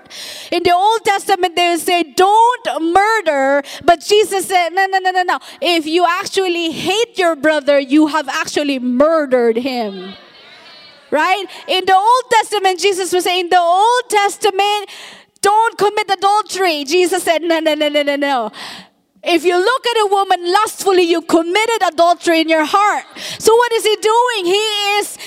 In 0.53 0.63
the 0.63 0.73
Old 0.73 1.05
Testament, 1.05 1.57
they 1.57 1.71
would 1.71 1.81
say, 1.81 2.05
"Don't 2.05 2.67
murder," 2.81 3.65
but 3.85 4.01
Jesus 4.01 4.47
said, 4.47 4.69
"No, 4.73 4.87
no, 4.87 4.99
no, 5.01 5.11
no, 5.11 5.25
no. 5.25 5.39
If 5.61 5.87
you 5.87 6.07
actually 6.07 6.71
hate 6.71 7.19
your 7.19 7.35
brother, 7.35 7.81
you 7.81 8.07
have 8.07 8.29
actually 8.29 8.79
murdered 8.79 9.57
him." 9.57 10.15
Right? 11.11 11.45
In 11.67 11.85
the 11.87 11.97
Old 11.97 12.25
Testament, 12.31 12.79
Jesus 12.79 13.13
was 13.13 13.25
saying, 13.25 13.49
"The 13.49 13.59
Old 13.59 14.05
Testament." 14.09 14.89
Don't 15.41 15.79
commit 15.79 16.11
adultery. 16.11 16.85
Jesus 16.85 17.23
said, 17.23 17.43
No, 17.43 17.61
no, 17.61 17.75
no, 17.75 17.89
no, 17.89 18.03
no, 18.03 18.17
no. 18.17 18.53
If 19.23 19.45
you 19.45 19.57
look 19.57 19.87
at 19.87 19.97
a 19.97 20.09
woman 20.11 20.53
lustfully, 20.53 21.03
you 21.03 21.21
committed 21.23 21.83
adultery 21.89 22.41
in 22.41 22.49
your 22.49 22.65
heart. 22.65 23.05
So, 23.39 23.55
what 23.55 23.73
is 23.73 23.85
he 23.85 23.97
doing? 23.97 24.47
He 24.47 24.99
is 24.99 25.19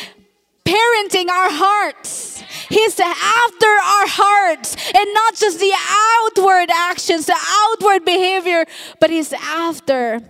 parenting 0.66 1.30
our 1.30 1.52
hearts. 1.52 2.42
He's 2.70 3.00
after 3.00 3.68
our 3.68 4.08
hearts 4.08 4.76
and 4.96 5.14
not 5.14 5.36
just 5.36 5.60
the 5.60 5.74
outward 5.74 6.70
actions, 6.72 7.26
the 7.26 7.38
outward 7.38 8.06
behavior, 8.06 8.66
but 9.00 9.10
he's 9.10 9.34
after 9.34 10.22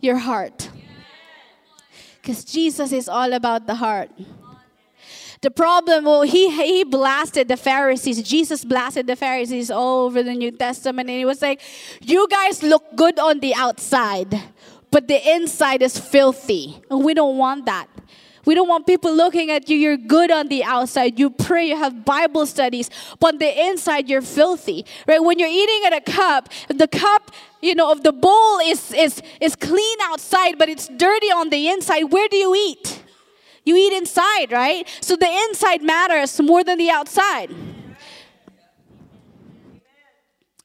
your 0.00 0.16
heart. 0.16 0.70
Because 2.20 2.44
Jesus 2.44 2.92
is 2.92 3.08
all 3.08 3.32
about 3.32 3.66
the 3.66 3.74
heart. 3.74 4.10
The 5.44 5.50
problem, 5.50 6.06
well, 6.06 6.22
he, 6.22 6.48
he 6.50 6.84
blasted 6.84 7.48
the 7.48 7.58
Pharisees. 7.58 8.22
Jesus 8.22 8.64
blasted 8.64 9.06
the 9.06 9.14
Pharisees 9.14 9.70
all 9.70 10.06
over 10.06 10.22
the 10.22 10.32
New 10.32 10.50
Testament. 10.50 11.10
And 11.10 11.18
he 11.18 11.26
was 11.26 11.42
like, 11.42 11.60
You 12.00 12.26
guys 12.28 12.62
look 12.62 12.82
good 12.96 13.18
on 13.18 13.40
the 13.40 13.54
outside, 13.54 14.40
but 14.90 15.06
the 15.06 15.20
inside 15.34 15.82
is 15.82 15.98
filthy. 15.98 16.80
And 16.90 17.04
we 17.04 17.12
don't 17.12 17.36
want 17.36 17.66
that. 17.66 17.88
We 18.46 18.54
don't 18.54 18.68
want 18.68 18.86
people 18.86 19.14
looking 19.14 19.50
at 19.50 19.68
you. 19.68 19.76
You're 19.76 19.98
good 19.98 20.30
on 20.30 20.48
the 20.48 20.64
outside. 20.64 21.18
You 21.18 21.28
pray, 21.28 21.68
you 21.68 21.76
have 21.76 22.06
Bible 22.06 22.46
studies, 22.46 22.88
but 23.20 23.34
on 23.34 23.38
the 23.38 23.66
inside, 23.68 24.08
you're 24.08 24.22
filthy. 24.22 24.86
Right? 25.06 25.22
When 25.22 25.38
you're 25.38 25.52
eating 25.52 25.82
at 25.84 25.92
a 25.92 26.00
cup, 26.00 26.48
the 26.68 26.88
cup, 26.88 27.32
you 27.60 27.74
know, 27.74 27.92
of 27.92 28.02
the 28.02 28.12
bowl 28.12 28.60
is, 28.60 28.94
is, 28.94 29.20
is 29.42 29.56
clean 29.56 29.98
outside, 30.04 30.56
but 30.56 30.70
it's 30.70 30.88
dirty 30.88 31.26
on 31.26 31.50
the 31.50 31.68
inside. 31.68 32.04
Where 32.04 32.28
do 32.28 32.38
you 32.38 32.54
eat? 32.54 33.03
You 33.64 33.76
eat 33.76 33.92
inside, 33.92 34.52
right? 34.52 34.86
So 35.00 35.16
the 35.16 35.30
inside 35.48 35.82
matters 35.82 36.40
more 36.40 36.62
than 36.62 36.78
the 36.78 36.90
outside. 36.90 37.54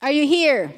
Are 0.02 0.12
you 0.12 0.28
here? 0.28 0.74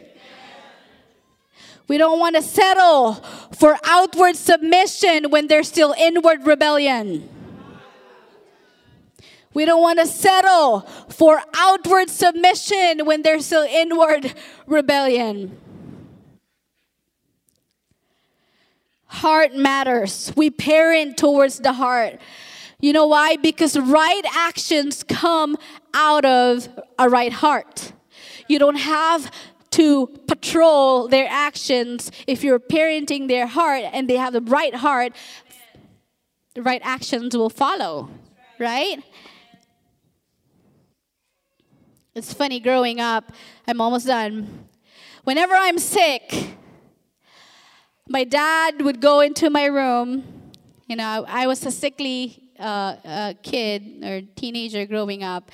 We 1.87 1.97
don't 1.97 2.19
want 2.19 2.35
to 2.35 2.41
settle 2.41 3.15
for 3.53 3.77
outward 3.83 4.35
submission 4.35 5.29
when 5.29 5.47
there's 5.47 5.67
still 5.67 5.93
inward 5.97 6.45
rebellion. 6.45 7.27
We 9.53 9.65
don't 9.65 9.81
want 9.81 9.99
to 9.99 10.07
settle 10.07 10.81
for 11.09 11.41
outward 11.53 12.09
submission 12.09 13.05
when 13.05 13.23
there's 13.23 13.45
still 13.45 13.67
inward 13.69 14.33
rebellion. 14.65 15.57
Heart 19.11 19.55
matters. 19.55 20.31
We 20.37 20.49
parent 20.49 21.17
towards 21.17 21.59
the 21.59 21.73
heart. 21.73 22.17
You 22.79 22.93
know 22.93 23.07
why? 23.07 23.35
Because 23.35 23.77
right 23.77 24.21
actions 24.33 25.03
come 25.03 25.57
out 25.93 26.23
of 26.23 26.69
a 26.97 27.09
right 27.09 27.33
heart. 27.33 27.91
You 28.47 28.57
don't 28.57 28.77
have 28.77 29.29
to 29.71 30.07
patrol 30.27 31.09
their 31.09 31.27
actions 31.29 32.09
if 32.25 32.41
you're 32.41 32.57
parenting 32.57 33.27
their 33.27 33.47
heart 33.47 33.83
and 33.91 34.09
they 34.09 34.15
have 34.15 34.31
the 34.31 34.41
right 34.41 34.75
heart, 34.75 35.11
the 36.55 36.61
right 36.61 36.81
actions 36.81 37.35
will 37.35 37.49
follow, 37.49 38.09
right? 38.59 39.03
It's 42.15 42.33
funny 42.33 42.61
growing 42.61 43.01
up, 43.01 43.33
I'm 43.67 43.81
almost 43.81 44.07
done. 44.07 44.67
Whenever 45.25 45.53
I'm 45.53 45.79
sick, 45.79 46.55
my 48.11 48.25
dad 48.25 48.81
would 48.81 48.99
go 48.99 49.21
into 49.21 49.49
my 49.49 49.65
room. 49.65 50.23
You 50.87 50.97
know, 50.97 51.25
I, 51.27 51.47
was 51.47 51.65
a 51.65 51.71
sickly 51.71 52.51
uh, 52.59 52.95
uh, 53.05 53.33
kid 53.41 54.03
or 54.03 54.21
teenager 54.35 54.85
growing 54.85 55.23
up. 55.23 55.49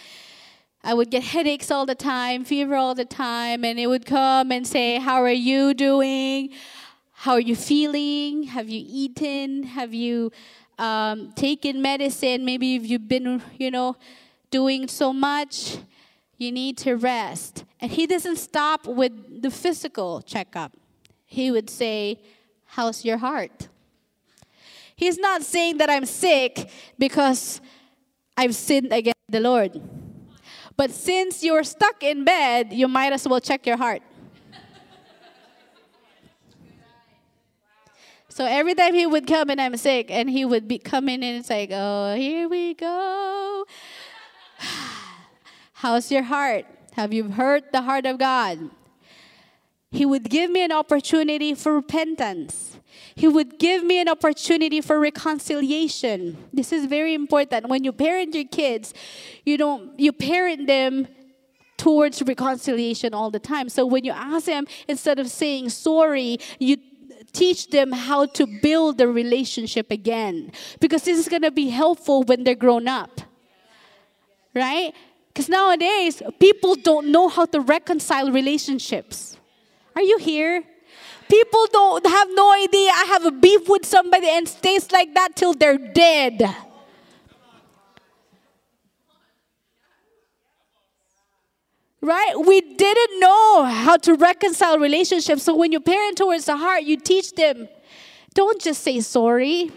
I 0.84 0.96
would 0.96 1.12
get 1.12 1.24
headaches 1.24 1.70
all 1.70 1.86
the 1.86 1.96
time, 1.96 2.44
fever 2.44 2.76
all 2.76 2.96
the 2.96 3.06
time, 3.06 3.64
and 3.64 3.78
it 3.78 3.86
would 3.88 4.06
come 4.06 4.52
and 4.52 4.66
say, 4.66 5.00
How 5.00 5.22
are 5.22 5.30
you 5.30 5.76
doing? 5.76 6.50
How 7.12 7.34
are 7.34 7.40
you 7.40 7.56
feeling? 7.56 8.44
Have 8.44 8.70
you 8.70 8.84
eaten? 8.88 9.64
Have 9.64 9.94
you 9.94 10.32
um, 10.80 11.34
taken 11.34 11.82
medicine? 11.82 12.44
Maybe 12.44 12.76
if 12.76 12.88
you've 12.88 13.08
been, 13.08 13.44
you 13.58 13.70
know, 13.70 13.98
doing 14.50 14.88
so 14.88 15.14
much, 15.14 15.78
you 16.38 16.52
need 16.52 16.78
to 16.80 16.96
rest. 16.96 17.66
And 17.80 17.92
he 17.92 18.08
doesn't 18.08 18.38
stop 18.38 18.88
with 18.88 19.42
the 19.42 19.52
physical 19.52 20.22
checkup. 20.22 20.72
He 21.26 21.52
would 21.52 21.70
say, 21.70 22.20
How's 22.68 23.04
your 23.04 23.18
heart? 23.18 23.68
He's 24.96 25.18
not 25.18 25.44
saying 25.44 25.78
that 25.78 25.90
I'm 25.90 26.06
sick 26.06 26.70
because 26.98 27.62
I've 28.36 28.56
sinned 28.56 28.92
against 28.92 29.18
the 29.30 29.40
Lord. 29.40 29.82
But 30.76 30.92
since 30.92 31.44
you're 31.44 31.64
stuck 31.64 32.04
in 32.04 32.24
bed, 32.24 32.72
you 32.72 32.88
might 32.88 33.14
as 33.14 33.28
well 33.28 33.40
check 33.40 33.66
your 33.66 33.78
heart. 33.78 34.02
So 38.30 38.46
every 38.46 38.76
time 38.76 38.94
he 38.94 39.08
would 39.08 39.26
come 39.26 39.50
and 39.50 39.60
I'm 39.60 39.76
sick, 39.78 40.12
and 40.12 40.30
he 40.30 40.46
would 40.46 40.68
be 40.68 40.78
coming 40.78 41.24
in, 41.24 41.38
it's 41.38 41.50
like, 41.50 41.72
oh, 41.74 42.14
here 42.16 42.48
we 42.48 42.76
go. 42.76 43.66
How's 45.74 46.12
your 46.12 46.22
heart? 46.22 46.66
Have 46.94 47.14
you 47.14 47.32
hurt 47.32 47.72
the 47.72 47.82
heart 47.82 48.06
of 48.06 48.20
God? 48.20 48.70
He 49.98 50.06
would 50.06 50.30
give 50.30 50.52
me 50.52 50.64
an 50.64 50.72
opportunity 50.72 51.56
for 51.56 51.74
repentance. 51.74 52.78
He 53.16 53.28
would 53.28 53.58
give 53.58 53.84
me 53.84 54.00
an 54.00 54.08
opportunity 54.08 54.80
for 54.80 55.00
reconciliation. 55.00 56.38
This 56.54 56.72
is 56.72 56.86
very 56.86 57.16
important. 57.16 57.68
When 57.68 57.84
you 57.84 57.92
parent 57.92 58.36
your 58.36 58.46
kids, 58.46 58.94
you 59.44 59.58
don't 59.58 60.00
you 60.00 60.14
parent 60.14 60.68
them 60.68 61.08
towards 61.78 62.22
reconciliation 62.22 63.16
all 63.16 63.32
the 63.32 63.40
time. 63.40 63.70
So 63.70 63.88
when 63.88 64.04
you 64.06 64.12
ask 64.12 64.46
them 64.46 64.68
instead 64.88 65.18
of 65.18 65.32
saying 65.32 65.70
sorry, 65.70 66.38
you 66.60 66.78
teach 67.34 67.72
them 67.72 67.92
how 67.92 68.28
to 68.38 68.46
build 68.46 69.00
the 69.00 69.08
relationship 69.08 69.90
again 69.90 70.52
because 70.80 71.02
this 71.06 71.18
is 71.18 71.28
going 71.28 71.42
to 71.42 71.56
be 71.64 71.70
helpful 71.70 72.22
when 72.22 72.44
they're 72.44 72.64
grown 72.68 72.88
up. 72.88 73.20
Right? 74.54 74.94
Because 75.30 75.50
nowadays, 75.50 76.22
people 76.40 76.76
don't 76.76 77.08
know 77.08 77.30
how 77.30 77.46
to 77.46 77.62
reconcile 77.62 78.32
relationships. 78.32 79.38
Are 79.98 80.04
you 80.04 80.20
here? 80.20 80.64
People 81.28 81.66
don't 81.72 82.06
have 82.06 82.28
no 82.34 82.54
idea 82.54 82.92
I 82.94 83.06
have 83.06 83.26
a 83.26 83.32
beef 83.32 83.68
with 83.68 83.84
somebody 83.84 84.30
and 84.30 84.48
stays 84.48 84.92
like 84.92 85.12
that 85.16 85.36
till 85.36 85.56
they're 85.56 85.80
dead. 85.80 86.56
Right? 92.00 92.34
We 92.46 92.62
didn't 92.62 93.20
know 93.20 93.64
how 93.64 93.98
to 93.98 94.14
reconcile 94.14 94.78
relationships. 94.78 95.42
So 95.42 95.56
when 95.56 95.72
you 95.72 95.80
parent 95.80 96.20
towards 96.20 96.46
the 96.46 96.58
heart, 96.58 96.84
you 96.84 96.98
teach 96.98 97.34
them 97.34 97.68
don't 98.36 98.62
just 98.62 98.84
say 98.84 99.00
sorry. 99.00 99.72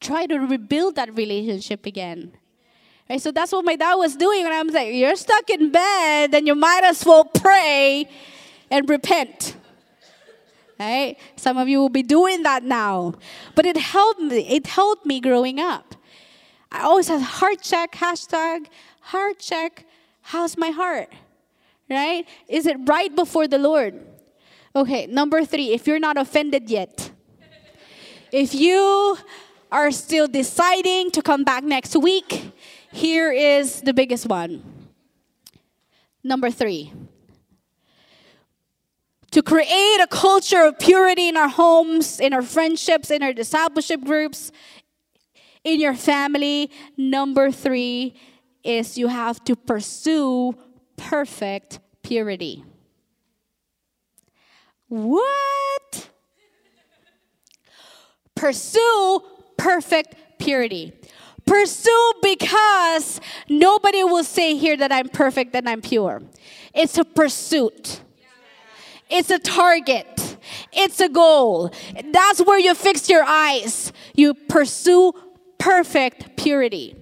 Try 0.00 0.26
to 0.26 0.38
rebuild 0.38 0.94
that 0.94 1.16
relationship 1.16 1.84
again. 1.84 2.30
Right? 3.10 3.20
So 3.20 3.32
that's 3.32 3.50
what 3.50 3.64
my 3.64 3.74
dad 3.74 3.96
was 3.96 4.14
doing. 4.14 4.44
And 4.44 4.54
I'm 4.54 4.68
like, 4.68 4.94
you're 4.94 5.16
stuck 5.16 5.50
in 5.50 5.72
bed, 5.72 6.30
then 6.30 6.46
you 6.46 6.54
might 6.54 6.84
as 6.84 7.04
well 7.04 7.24
pray 7.24 8.08
and 8.70 8.88
repent. 8.88 9.56
Right? 10.78 11.16
Some 11.36 11.56
of 11.56 11.68
you 11.68 11.78
will 11.78 11.88
be 11.88 12.02
doing 12.02 12.42
that 12.42 12.62
now. 12.62 13.14
But 13.54 13.64
it 13.66 13.76
helped 13.76 14.20
me. 14.20 14.46
It 14.48 14.66
helped 14.66 15.06
me 15.06 15.20
growing 15.20 15.58
up. 15.58 15.94
I 16.70 16.82
always 16.82 17.08
have 17.08 17.22
heart 17.22 17.62
check, 17.62 17.92
hashtag 17.92 18.66
heart 19.00 19.38
check. 19.38 19.86
How's 20.20 20.58
my 20.58 20.70
heart? 20.70 21.08
Right? 21.88 22.26
Is 22.48 22.66
it 22.66 22.76
right 22.86 23.14
before 23.14 23.48
the 23.48 23.58
Lord? 23.58 23.94
Okay, 24.74 25.06
number 25.06 25.44
three, 25.44 25.72
if 25.72 25.86
you're 25.86 25.98
not 25.98 26.18
offended 26.18 26.68
yet, 26.68 27.10
if 28.30 28.52
you 28.54 29.16
are 29.72 29.90
still 29.90 30.26
deciding 30.26 31.10
to 31.12 31.22
come 31.22 31.44
back 31.44 31.64
next 31.64 31.96
week, 31.96 32.52
here 32.92 33.32
is 33.32 33.80
the 33.80 33.94
biggest 33.94 34.26
one. 34.26 34.62
Number 36.22 36.50
three, 36.50 36.92
to 39.36 39.42
create 39.42 40.00
a 40.00 40.06
culture 40.10 40.62
of 40.62 40.78
purity 40.78 41.28
in 41.28 41.36
our 41.36 41.50
homes, 41.50 42.20
in 42.20 42.32
our 42.32 42.40
friendships, 42.40 43.10
in 43.10 43.22
our 43.22 43.34
discipleship 43.34 44.02
groups, 44.02 44.50
in 45.62 45.78
your 45.78 45.92
family. 45.92 46.70
Number 46.96 47.50
three 47.50 48.14
is 48.64 48.96
you 48.96 49.08
have 49.08 49.44
to 49.44 49.54
pursue 49.54 50.54
perfect 50.96 51.80
purity. 52.02 52.64
What? 54.88 56.08
Pursue 58.34 59.20
perfect 59.58 60.14
purity. 60.38 60.94
Pursue 61.44 62.12
because 62.22 63.20
nobody 63.50 64.02
will 64.02 64.24
say 64.24 64.56
here 64.56 64.78
that 64.78 64.90
I'm 64.90 65.10
perfect 65.10 65.54
and 65.54 65.68
I'm 65.68 65.82
pure. 65.82 66.22
It's 66.72 66.96
a 66.96 67.04
pursuit. 67.04 68.00
It's 69.08 69.30
a 69.30 69.38
target. 69.38 70.36
It's 70.72 71.00
a 71.00 71.08
goal. 71.08 71.72
That's 72.12 72.40
where 72.40 72.58
you 72.58 72.74
fix 72.74 73.08
your 73.08 73.24
eyes. 73.24 73.92
You 74.14 74.34
pursue 74.34 75.12
perfect 75.58 76.36
purity. 76.36 76.96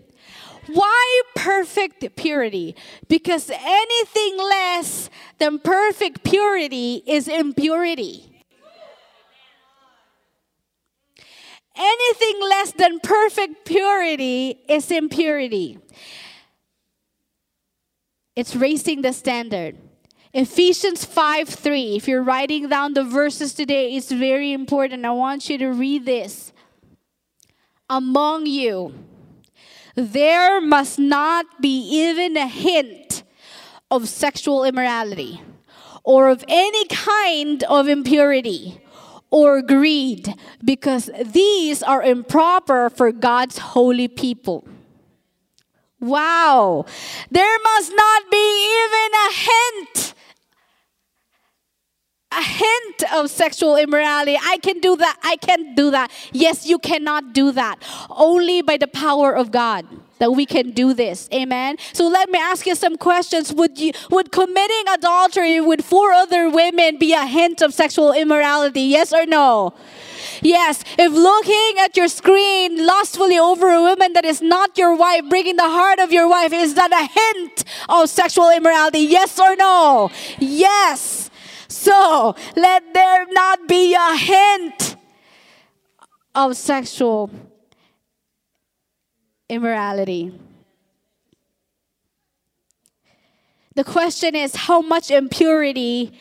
Why 0.66 1.22
perfect 1.36 2.16
purity? 2.16 2.74
Because 3.08 3.50
anything 3.50 4.38
less 4.38 5.10
than 5.38 5.58
perfect 5.58 6.24
purity 6.24 7.02
is 7.06 7.28
impurity. 7.28 8.30
Anything 11.76 12.40
less 12.48 12.72
than 12.72 13.00
perfect 13.00 13.64
purity 13.66 14.60
is 14.68 14.90
impurity. 14.90 15.78
It's 18.36 18.54
raising 18.54 19.02
the 19.02 19.12
standard. 19.12 19.76
Ephesians 20.36 21.04
5 21.04 21.48
3. 21.48 21.94
If 21.94 22.08
you're 22.08 22.20
writing 22.20 22.68
down 22.68 22.94
the 22.94 23.04
verses 23.04 23.54
today, 23.54 23.94
it's 23.94 24.10
very 24.10 24.52
important. 24.52 25.04
I 25.04 25.12
want 25.12 25.48
you 25.48 25.56
to 25.58 25.68
read 25.68 26.06
this. 26.06 26.52
Among 27.88 28.44
you, 28.46 28.92
there 29.94 30.60
must 30.60 30.98
not 30.98 31.46
be 31.60 31.78
even 32.08 32.36
a 32.36 32.48
hint 32.48 33.22
of 33.92 34.08
sexual 34.08 34.64
immorality 34.64 35.40
or 36.02 36.28
of 36.28 36.44
any 36.48 36.84
kind 36.88 37.62
of 37.64 37.86
impurity 37.86 38.80
or 39.30 39.62
greed, 39.62 40.34
because 40.64 41.10
these 41.24 41.80
are 41.80 42.02
improper 42.02 42.90
for 42.90 43.12
God's 43.12 43.58
holy 43.58 44.08
people. 44.08 44.66
Wow. 46.00 46.86
There 47.30 47.58
must 47.62 47.92
not 47.94 48.30
be 48.32 48.84
even 48.84 49.10
a 49.14 49.32
hint 49.32 50.13
a 52.36 52.42
hint 52.42 53.14
of 53.14 53.30
sexual 53.30 53.76
immorality. 53.76 54.36
I 54.42 54.58
can 54.58 54.80
do 54.80 54.96
that. 54.96 55.18
I 55.22 55.36
can't 55.36 55.76
do 55.76 55.90
that. 55.90 56.10
Yes, 56.32 56.66
you 56.66 56.78
cannot 56.78 57.32
do 57.32 57.52
that. 57.52 57.76
Only 58.10 58.62
by 58.62 58.76
the 58.76 58.88
power 58.88 59.34
of 59.34 59.50
God 59.50 59.86
that 60.18 60.32
we 60.32 60.46
can 60.46 60.70
do 60.70 60.94
this. 60.94 61.28
Amen. 61.32 61.76
So 61.92 62.08
let 62.08 62.30
me 62.30 62.38
ask 62.38 62.66
you 62.66 62.74
some 62.74 62.96
questions. 62.96 63.52
Would 63.52 63.78
you 63.78 63.92
would 64.10 64.32
committing 64.32 64.84
adultery 64.92 65.60
with 65.60 65.84
four 65.84 66.12
other 66.12 66.48
women 66.48 66.98
be 66.98 67.12
a 67.12 67.26
hint 67.26 67.60
of 67.62 67.74
sexual 67.74 68.12
immorality? 68.12 68.82
Yes 68.82 69.12
or 69.12 69.26
no? 69.26 69.74
Yes, 70.40 70.84
if 70.98 71.12
looking 71.12 71.74
at 71.80 71.96
your 71.96 72.08
screen 72.08 72.86
lustfully 72.86 73.38
over 73.38 73.70
a 73.70 73.80
woman 73.80 74.12
that 74.14 74.24
is 74.24 74.40
not 74.40 74.76
your 74.78 74.94
wife, 74.96 75.28
breaking 75.28 75.56
the 75.56 75.68
heart 75.68 75.98
of 75.98 76.12
your 76.12 76.28
wife, 76.28 76.52
is 76.52 76.74
that 76.74 76.92
a 76.92 77.06
hint 77.20 77.64
of 77.88 78.08
sexual 78.08 78.50
immorality? 78.50 79.00
Yes 79.00 79.38
or 79.38 79.54
no? 79.56 80.10
Yes. 80.38 81.23
So 81.74 82.36
let 82.54 82.94
there 82.94 83.26
not 83.30 83.66
be 83.66 83.94
a 83.94 84.16
hint 84.16 84.96
of 86.32 86.56
sexual 86.56 87.30
immorality. 89.48 90.32
The 93.74 93.82
question 93.82 94.36
is 94.36 94.54
how 94.54 94.82
much 94.82 95.10
impurity 95.10 96.12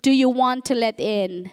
do 0.00 0.10
you 0.10 0.30
want 0.30 0.64
to 0.66 0.74
let 0.74 0.98
in? 0.98 1.50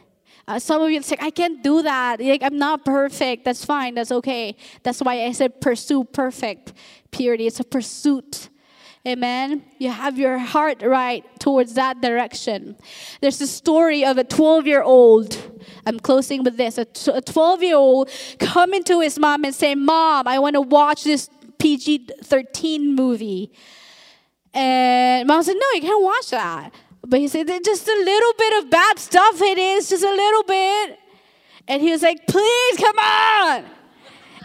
Uh, 0.47 0.57
some 0.57 0.81
of 0.81 0.89
you 0.89 1.01
say, 1.01 1.17
I 1.19 1.29
can't 1.29 1.61
do 1.61 1.81
that. 1.81 2.21
Like, 2.21 2.41
I'm 2.41 2.57
not 2.57 2.85
perfect. 2.85 3.43
That's 3.43 3.65
fine. 3.65 3.93
That's 3.93 4.11
okay. 4.13 4.55
That's 4.83 5.01
why 5.01 5.25
I 5.25 5.33
said 5.33 5.59
pursue 5.59 6.05
perfect 6.05 6.71
purity. 7.11 7.45
It's 7.45 7.59
a 7.59 7.65
pursuit. 7.65 8.47
Amen. 9.07 9.63
You 9.77 9.91
have 9.91 10.19
your 10.19 10.37
heart 10.37 10.81
right 10.81 11.23
towards 11.39 11.73
that 11.75 12.01
direction. 12.01 12.75
There's 13.21 13.39
a 13.39 13.47
story 13.47 14.03
of 14.03 14.17
a 14.17 14.25
12 14.25 14.67
year 14.67 14.83
old. 14.83 15.37
I'm 15.85 15.99
closing 15.99 16.43
with 16.43 16.57
this. 16.57 16.77
A 16.77 16.85
12 16.85 17.63
year 17.63 17.77
old 17.77 18.09
coming 18.39 18.83
to 18.83 18.99
his 18.99 19.17
mom 19.17 19.45
and 19.45 19.55
saying, 19.55 19.79
Mom, 19.79 20.27
I 20.27 20.37
want 20.39 20.55
to 20.55 20.61
watch 20.61 21.05
this 21.05 21.29
PG 21.59 22.09
13 22.23 22.93
movie. 22.93 23.51
And 24.53 25.27
mom 25.27 25.43
said, 25.43 25.55
No, 25.55 25.67
you 25.75 25.81
can't 25.81 26.03
watch 26.03 26.31
that. 26.31 26.73
But 27.01 27.21
he 27.21 27.29
said, 27.29 27.47
Just 27.63 27.87
a 27.87 27.95
little 28.03 28.33
bit 28.37 28.63
of 28.63 28.69
bad 28.69 28.99
stuff 28.99 29.41
it 29.41 29.57
is, 29.57 29.87
just 29.87 30.03
a 30.03 30.11
little 30.11 30.43
bit. 30.43 30.99
And 31.69 31.81
he 31.81 31.91
was 31.91 32.01
like, 32.01 32.27
Please, 32.27 32.77
come 32.77 32.99
on. 32.99 33.65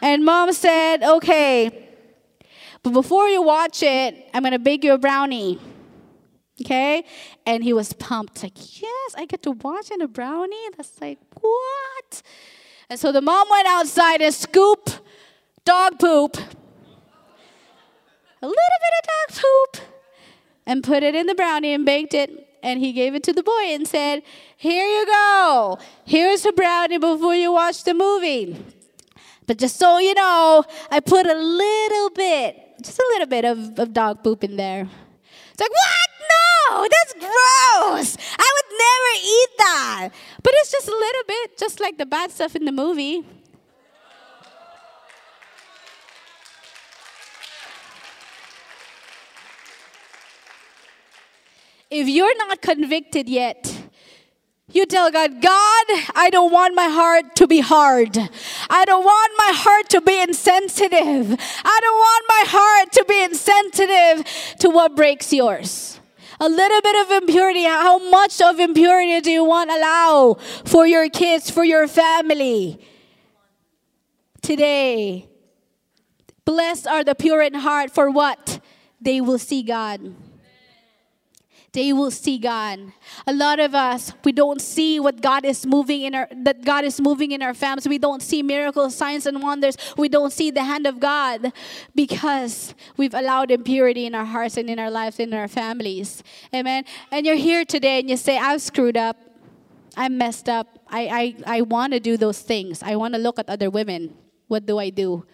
And 0.01 0.25
mom 0.25 0.53
said, 0.53 1.03
Okay. 1.03 1.84
But 2.85 2.93
before 2.93 3.29
you 3.29 3.43
watch 3.43 3.83
it, 3.83 4.31
I'm 4.35 4.43
going 4.43 4.53
to 4.53 4.59
bake 4.59 4.85
you 4.85 4.93
a 4.93 4.99
brownie. 4.99 5.59
Okay? 6.61 7.05
And 7.47 7.65
he 7.65 7.73
was 7.73 7.95
pumped, 7.95 8.43
like, 8.43 8.81
yes, 8.81 9.15
I 9.17 9.25
get 9.25 9.43
to 9.45 9.53
watch 9.53 9.91
in 9.91 10.03
a 10.03 10.07
brownie? 10.07 10.69
That's 10.77 11.01
like, 11.01 11.19
what? 11.41 12.23
And 12.91 13.01
so 13.01 13.11
the 13.11 13.23
mom 13.23 13.49
went 13.51 13.67
outside 13.67 14.21
and 14.21 14.33
scooped 14.33 15.01
dog 15.65 15.99
poop, 15.99 16.37
a 16.37 16.41
little 18.47 18.53
bit 18.53 18.93
of 18.99 19.09
dog 19.09 19.43
poop, 19.43 19.79
and 20.67 20.85
put 20.85 21.03
it 21.03 21.15
in 21.15 21.27
the 21.27 21.35
brownie 21.35 21.73
and 21.73 21.87
baked 21.87 22.13
it. 22.13 22.51
And 22.63 22.81
he 22.81 22.93
gave 22.93 23.15
it 23.15 23.23
to 23.25 23.33
the 23.33 23.43
boy 23.43 23.65
and 23.69 23.89
said, 23.89 24.23
Here 24.57 24.87
you 24.87 25.07
go. 25.07 25.79
Here's 26.05 26.45
a 26.45 26.53
brownie 26.53 26.99
before 26.99 27.35
you 27.35 27.51
watch 27.53 27.85
the 27.85 27.95
movie. 27.95 28.63
But 29.47 29.59
just 29.59 29.79
so 29.79 29.99
you 29.99 30.15
know, 30.15 30.65
I 30.91 31.01
put 31.01 31.27
a 31.27 31.35
little 31.35 32.11
bit, 32.11 32.64
just 32.83 32.99
a 32.99 33.07
little 33.13 33.27
bit 33.27 33.45
of, 33.45 33.79
of 33.79 33.93
dog 33.93 34.23
poop 34.23 34.45
in 34.45 34.57
there. 34.57 34.89
It's 35.53 35.61
like, 35.61 35.71
what? 35.71 36.11
No, 36.71 36.83
that's 36.83 37.13
gross. 37.13 38.17
I 38.39 38.49
would 38.55 38.71
never 38.85 39.13
eat 39.23 39.49
that. 39.59 40.09
But 40.43 40.53
it's 40.57 40.73
just 40.73 40.89
a 40.89 40.93
little 40.93 41.23
bit, 41.29 41.59
just 41.59 41.81
like 41.81 41.99
the 41.99 42.07
bad 42.07 42.31
stuff 42.31 42.57
in 42.57 42.65
the 42.65 42.73
movie. 42.73 43.25
If 51.91 52.09
you're 52.09 52.37
not 52.39 52.61
convicted 52.61 53.29
yet, 53.29 53.84
you 54.73 54.87
tell 54.87 55.11
God, 55.11 55.43
God, 55.43 55.85
I 56.15 56.31
don't 56.33 56.51
want 56.51 56.75
my 56.75 56.89
heart 56.89 57.37
to 57.37 57.47
be 57.47 57.61
hard. 57.61 58.17
I 58.71 58.85
don't 58.87 59.05
want 59.05 59.33
my 59.37 59.53
heart 59.55 59.91
to 59.91 60.01
be 60.01 60.21
insensitive. 60.21 61.37
I 61.65 61.79
don't 61.83 61.99
want 61.99 62.25
my 62.29 62.45
heart 62.47 62.93
to 62.93 63.05
be 63.07 63.23
insensitive 63.23 64.57
to 64.61 64.71
what 64.71 64.97
breaks 64.97 65.33
yours. 65.33 66.01
A 66.41 66.49
little 66.49 66.81
bit 66.81 67.07
of 67.07 67.23
impurity. 67.23 67.65
How 67.65 67.99
much 68.11 68.41
of 68.41 68.59
impurity 68.59 69.21
do 69.21 69.31
you 69.31 69.45
want 69.45 69.71
to 69.71 69.77
allow 69.77 70.35
for 70.65 70.87
your 70.87 71.09
kids, 71.11 71.51
for 71.51 71.65
your 71.65 71.87
family? 71.87 72.81
Today, 74.41 75.29
blessed 76.45 76.87
are 76.87 77.05
the 77.05 77.15
pure 77.15 77.43
in 77.43 77.55
heart, 77.55 77.91
for 77.91 78.11
what? 78.11 78.61
They 79.01 79.21
will 79.21 79.39
see 79.39 79.63
God 79.63 80.15
they 81.75 81.93
will 81.93 82.13
see 82.13 82.39
God. 82.39 82.93
A 83.27 83.33
lot 83.33 83.59
of 83.59 83.75
us, 83.75 84.13
we 84.25 84.31
don't 84.31 84.61
see 84.61 85.01
what 85.01 85.21
God 85.21 85.45
is 85.45 85.67
moving 85.67 86.03
in 86.03 86.15
our 86.15 86.29
that 86.45 86.65
God 86.65 86.85
is 86.85 87.01
moving 87.01 87.33
in 87.33 87.43
our 87.43 87.53
families. 87.53 87.89
We 87.89 87.99
don't 87.99 88.23
see 88.23 88.43
miracles, 88.43 88.95
signs 88.95 89.27
and 89.27 89.43
wonders. 89.43 89.77
We 89.99 90.09
don't 90.09 90.33
see 90.33 90.53
the 90.53 90.63
hand 90.63 90.87
of 90.87 91.01
God 91.01 91.53
because 91.95 92.75
we've 92.97 93.13
allowed 93.13 93.51
impurity 93.51 94.07
in 94.07 94.15
our 94.15 94.25
hearts 94.25 94.57
and 94.57 94.71
in 94.71 94.79
our 94.79 94.91
lives 94.91 95.19
and 95.19 95.33
in 95.33 95.39
our 95.39 95.49
families. 95.49 96.23
Amen. 96.55 96.85
And 97.11 97.27
you're 97.27 97.35
here 97.51 97.65
today 97.65 97.99
and 97.99 98.09
you 98.09 98.17
say, 98.17 98.39
I've 98.39 98.63
screwed 98.63 98.97
up. 98.97 99.17
I'm 99.97 100.17
messed 100.17 100.49
up. 100.49 100.79
I 100.89 101.35
I, 101.47 101.59
I 101.59 101.61
want 101.63 101.93
to 101.93 102.01
do 102.01 102.17
those 102.17 102.41
things. 102.41 102.83
I 102.85 102.95
want 102.95 103.15
to 103.15 103.21
look 103.21 103.39
at 103.41 103.49
other 103.49 103.69
women. 103.69 104.15
What 104.47 104.65
do 104.65 104.79
I 104.79 104.91
do? 104.91 105.27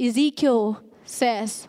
Ezekiel 0.00 0.82
says, 1.04 1.68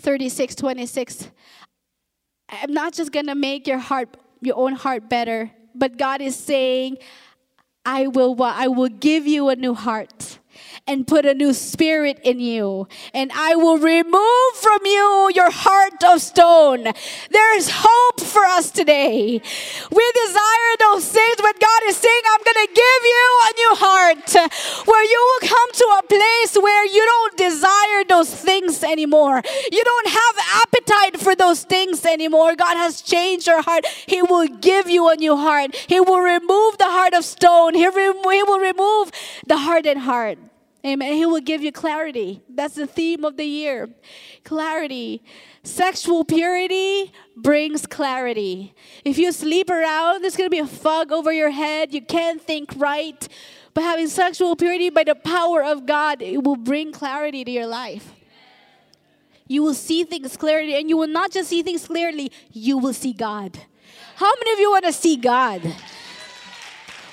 36 0.00 0.54
26 0.54 1.30
i'm 2.48 2.72
not 2.72 2.92
just 2.92 3.12
gonna 3.12 3.34
make 3.34 3.66
your 3.66 3.78
heart 3.78 4.16
your 4.40 4.56
own 4.56 4.72
heart 4.74 5.08
better 5.08 5.50
but 5.74 5.96
god 5.96 6.20
is 6.20 6.34
saying 6.34 6.98
i 7.84 8.06
will 8.06 8.42
i 8.42 8.66
will 8.66 8.88
give 8.88 9.26
you 9.26 9.48
a 9.48 9.56
new 9.56 9.74
heart 9.74 10.39
and 10.86 11.06
put 11.06 11.24
a 11.24 11.34
new 11.34 11.52
spirit 11.52 12.18
in 12.24 12.40
you. 12.40 12.88
And 13.14 13.30
I 13.34 13.54
will 13.54 13.78
remove 13.78 14.52
from 14.54 14.80
you 14.84 15.30
your 15.34 15.50
heart 15.50 16.02
of 16.04 16.20
stone. 16.20 16.84
There 17.30 17.56
is 17.56 17.70
hope 17.72 18.20
for 18.20 18.44
us 18.44 18.70
today. 18.70 19.40
We 19.90 20.12
desire 20.24 20.72
those 20.80 21.08
things, 21.08 21.36
but 21.38 21.60
God 21.60 21.82
is 21.86 21.96
saying, 21.96 22.22
I'm 22.32 22.44
going 22.44 22.66
to 22.66 22.72
give 22.74 23.02
you 23.14 23.28
a 23.42 23.52
new 23.56 23.72
heart 23.76 24.86
where 24.86 25.04
you 25.04 25.20
will 25.28 25.48
come 25.48 25.72
to 25.72 25.86
a 25.98 26.02
place 26.08 26.62
where 26.62 26.86
you 26.86 27.04
don't 27.04 27.36
desire 27.36 28.04
those 28.08 28.34
things 28.34 28.82
anymore. 28.82 29.42
You 29.70 29.82
don't 29.84 30.08
have 30.08 30.62
appetite 30.62 31.20
for 31.20 31.34
those 31.34 31.62
things 31.62 32.04
anymore. 32.04 32.56
God 32.56 32.76
has 32.76 33.00
changed 33.00 33.46
your 33.46 33.62
heart. 33.62 33.86
He 34.06 34.22
will 34.22 34.48
give 34.48 34.88
you 34.88 35.08
a 35.08 35.16
new 35.16 35.36
heart. 35.36 35.74
He 35.88 36.00
will 36.00 36.20
remove 36.20 36.78
the 36.78 36.90
heart 36.90 37.14
of 37.14 37.24
stone. 37.24 37.74
He, 37.74 37.86
re- 37.86 38.12
he 38.12 38.42
will 38.42 38.58
remove 38.58 39.10
the 39.46 39.58
hardened 39.58 40.00
heart. 40.00 40.38
Amen. 40.84 41.12
He 41.12 41.26
will 41.26 41.40
give 41.40 41.62
you 41.62 41.72
clarity. 41.72 42.42
That's 42.48 42.74
the 42.74 42.86
theme 42.86 43.24
of 43.24 43.36
the 43.36 43.44
year. 43.44 43.90
Clarity. 44.44 45.22
Sexual 45.62 46.24
purity 46.24 47.12
brings 47.36 47.86
clarity. 47.86 48.74
If 49.04 49.18
you 49.18 49.30
sleep 49.32 49.68
around, 49.68 50.22
there's 50.22 50.36
going 50.36 50.46
to 50.46 50.50
be 50.50 50.58
a 50.58 50.66
fog 50.66 51.12
over 51.12 51.32
your 51.32 51.50
head. 51.50 51.92
You 51.92 52.00
can't 52.00 52.40
think 52.40 52.72
right. 52.76 53.28
But 53.74 53.82
having 53.82 54.08
sexual 54.08 54.56
purity 54.56 54.88
by 54.88 55.04
the 55.04 55.14
power 55.14 55.62
of 55.62 55.84
God, 55.84 56.22
it 56.22 56.42
will 56.42 56.56
bring 56.56 56.92
clarity 56.92 57.44
to 57.44 57.50
your 57.50 57.66
life. 57.66 58.14
You 59.46 59.62
will 59.62 59.74
see 59.74 60.04
things 60.04 60.36
clearly, 60.36 60.76
and 60.76 60.88
you 60.88 60.96
will 60.96 61.08
not 61.08 61.32
just 61.32 61.50
see 61.50 61.62
things 61.62 61.86
clearly, 61.86 62.32
you 62.52 62.78
will 62.78 62.92
see 62.94 63.12
God. 63.12 63.58
How 64.14 64.32
many 64.38 64.52
of 64.52 64.58
you 64.60 64.70
want 64.70 64.84
to 64.84 64.92
see 64.92 65.16
God? 65.16 65.60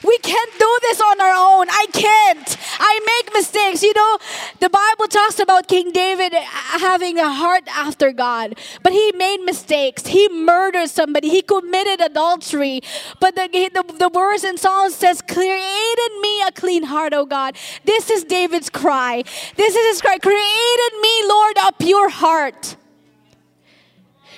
We 0.03 0.17
can't 0.19 0.51
do 0.59 0.77
this 0.81 1.01
on 1.01 1.19
our 1.19 1.33
own. 1.33 1.67
I 1.69 1.85
can't. 1.91 2.57
I 2.79 2.99
make 3.05 3.33
mistakes. 3.33 3.81
You 3.81 3.93
know, 3.93 4.17
the 4.59 4.69
Bible 4.69 5.07
talks 5.07 5.39
about 5.39 5.67
King 5.67 5.91
David 5.91 6.33
having 6.33 7.17
a 7.17 7.31
heart 7.31 7.63
after 7.67 8.11
God, 8.11 8.57
but 8.83 8.93
he 8.93 9.11
made 9.13 9.41
mistakes. 9.43 10.07
He 10.07 10.29
murdered 10.29 10.89
somebody. 10.89 11.29
He 11.29 11.41
committed 11.41 12.01
adultery. 12.01 12.81
But 13.19 13.35
the, 13.35 13.47
the, 13.47 13.93
the 13.97 14.09
verse 14.09 14.43
in 14.43 14.57
Psalms 14.57 14.95
says, 14.95 15.21
Create 15.21 15.97
in 16.11 16.21
me 16.21 16.43
a 16.43 16.51
clean 16.51 16.83
heart, 16.83 17.13
O 17.13 17.25
God. 17.25 17.55
This 17.83 18.09
is 18.09 18.23
David's 18.23 18.69
cry. 18.69 19.23
This 19.55 19.75
is 19.75 19.85
his 19.95 20.01
cry. 20.01 20.17
Create 20.19 20.91
in 20.91 21.01
me, 21.01 21.27
Lord, 21.27 21.57
a 21.67 21.71
pure 21.73 22.09
heart. 22.09 22.75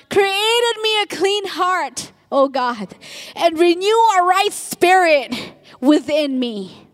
Created 0.10 0.82
me 0.82 1.02
a 1.02 1.06
clean 1.06 1.48
heart 1.48 2.12
oh 2.32 2.50
God, 2.50 2.96
and 3.36 3.60
renew 3.60 3.88
a 4.18 4.24
right 4.24 4.54
spirit 4.54 5.54
within 5.82 6.40
me. 6.40 6.88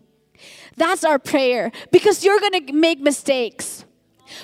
That's 0.76 1.04
our 1.04 1.18
prayer 1.18 1.72
because 1.90 2.24
you're 2.24 2.40
going 2.40 2.66
to 2.66 2.72
make 2.72 3.00
mistakes. 3.00 3.84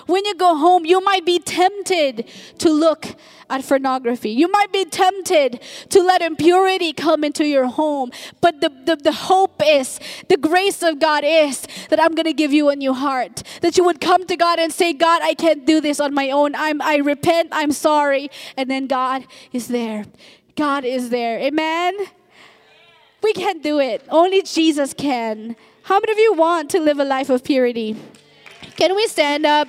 When 0.06 0.24
you 0.24 0.34
go 0.34 0.56
home, 0.56 0.84
you 0.84 1.00
might 1.00 1.26
be 1.26 1.38
tempted 1.38 2.28
to 2.58 2.70
look 2.70 3.06
at 3.50 3.66
pornography. 3.66 4.30
You 4.30 4.48
might 4.48 4.72
be 4.72 4.84
tempted 4.84 5.60
to 5.90 6.02
let 6.02 6.22
impurity 6.22 6.92
come 6.92 7.24
into 7.24 7.44
your 7.44 7.66
home. 7.66 8.10
But 8.40 8.60
the, 8.60 8.70
the, 8.70 8.96
the 8.96 9.12
hope 9.12 9.60
is, 9.64 10.00
the 10.28 10.36
grace 10.36 10.82
of 10.82 10.98
God 10.98 11.24
is 11.24 11.66
that 11.90 12.00
I'm 12.00 12.14
going 12.14 12.26
to 12.26 12.32
give 12.32 12.52
you 12.52 12.70
a 12.70 12.76
new 12.76 12.94
heart. 12.94 13.42
That 13.60 13.76
you 13.76 13.84
would 13.84 14.00
come 14.00 14.26
to 14.26 14.36
God 14.36 14.58
and 14.58 14.72
say, 14.72 14.92
God, 14.92 15.20
I 15.22 15.34
can't 15.34 15.66
do 15.66 15.80
this 15.80 16.00
on 16.00 16.14
my 16.14 16.30
own. 16.30 16.54
I'm, 16.54 16.80
I 16.80 16.96
repent. 16.96 17.48
I'm 17.52 17.72
sorry. 17.72 18.30
And 18.56 18.70
then 18.70 18.86
God 18.86 19.26
is 19.52 19.68
there. 19.68 20.04
God 20.56 20.84
is 20.84 21.10
there. 21.10 21.38
Amen? 21.38 21.96
We 23.22 23.32
can't 23.32 23.62
do 23.62 23.80
it. 23.80 24.04
Only 24.08 24.42
Jesus 24.42 24.92
can. 24.94 25.56
How 25.84 25.98
many 25.98 26.12
of 26.12 26.18
you 26.18 26.34
want 26.34 26.70
to 26.70 26.80
live 26.80 26.98
a 26.98 27.04
life 27.04 27.30
of 27.30 27.44
purity? 27.44 27.96
Can 28.76 28.94
we 28.94 29.06
stand 29.06 29.46
up? 29.46 29.68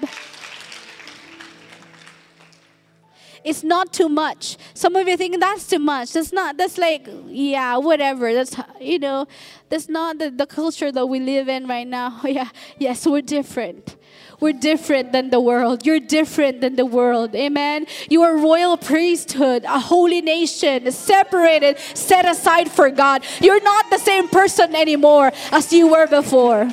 It's 3.43 3.63
not 3.63 3.91
too 3.91 4.07
much. 4.07 4.57
Some 4.73 4.95
of 4.95 5.07
you 5.07 5.17
think 5.17 5.39
that's 5.39 5.67
too 5.67 5.79
much. 5.79 6.13
That's 6.13 6.31
not, 6.31 6.57
that's 6.57 6.77
like, 6.77 7.07
yeah, 7.27 7.75
whatever. 7.77 8.33
That's, 8.33 8.55
you 8.79 8.99
know, 8.99 9.27
that's 9.69 9.89
not 9.89 10.17
the, 10.17 10.29
the 10.31 10.45
culture 10.45 10.91
that 10.91 11.05
we 11.05 11.19
live 11.19 11.49
in 11.49 11.67
right 11.67 11.87
now. 11.87 12.21
Yeah, 12.33 12.49
yes, 12.79 13.05
we're 13.05 13.21
different. 13.21 13.97
We're 14.43 14.51
different 14.51 15.13
than 15.13 15.29
the 15.29 15.39
world. 15.39 15.85
You're 15.85 16.01
different 16.01 16.59
than 16.59 16.75
the 16.75 16.85
world. 16.85 17.33
Amen. 17.33 17.87
You 18.09 18.23
are 18.23 18.35
royal 18.35 18.75
priesthood, 18.75 19.63
a 19.63 19.79
holy 19.79 20.19
nation, 20.19 20.91
separated, 20.91 21.77
set 21.93 22.25
aside 22.25 22.69
for 22.69 22.89
God. 22.89 23.23
You're 23.39 23.63
not 23.63 23.89
the 23.89 23.99
same 23.99 24.27
person 24.27 24.75
anymore 24.75 25.31
as 25.53 25.71
you 25.71 25.87
were 25.87 26.07
before. 26.07 26.69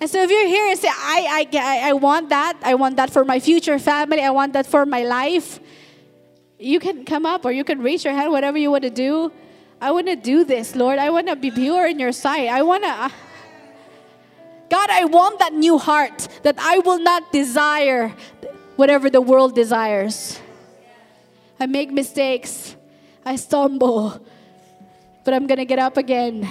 And 0.00 0.08
so 0.08 0.22
if 0.22 0.30
you're 0.30 0.46
here 0.46 0.70
and 0.70 0.78
say, 0.78 0.88
I, 0.88 1.48
I, 1.52 1.88
I 1.88 1.92
want 1.94 2.28
that, 2.28 2.56
I 2.62 2.76
want 2.76 2.94
that 2.98 3.10
for 3.10 3.24
my 3.24 3.40
future 3.40 3.80
family, 3.80 4.20
I 4.20 4.30
want 4.30 4.52
that 4.52 4.68
for 4.68 4.86
my 4.86 5.02
life, 5.02 5.58
you 6.60 6.78
can 6.78 7.04
come 7.04 7.26
up 7.26 7.44
or 7.44 7.50
you 7.50 7.64
can 7.64 7.82
raise 7.82 8.04
your 8.04 8.14
hand, 8.14 8.30
whatever 8.30 8.56
you 8.56 8.70
want 8.70 8.84
to 8.84 8.90
do. 8.90 9.32
I 9.80 9.90
want 9.90 10.06
to 10.06 10.14
do 10.14 10.44
this, 10.44 10.76
Lord. 10.76 11.00
I 11.00 11.10
want 11.10 11.26
to 11.26 11.34
be 11.34 11.50
pure 11.50 11.88
in 11.88 11.98
your 11.98 12.12
sight. 12.12 12.46
I 12.46 12.62
want 12.62 12.84
to. 12.84 12.90
Uh, 12.90 13.08
God, 14.70 14.88
I 14.88 15.04
want 15.04 15.40
that 15.40 15.52
new 15.52 15.78
heart 15.78 16.28
that 16.44 16.54
I 16.58 16.78
will 16.78 17.00
not 17.00 17.32
desire 17.32 18.14
whatever 18.76 19.10
the 19.10 19.20
world 19.20 19.54
desires. 19.54 20.40
I 21.58 21.66
make 21.66 21.90
mistakes, 21.90 22.76
I 23.26 23.36
stumble, 23.36 24.24
but 25.24 25.34
I'm 25.34 25.46
gonna 25.46 25.66
get 25.66 25.78
up 25.78 25.96
again. 25.96 26.48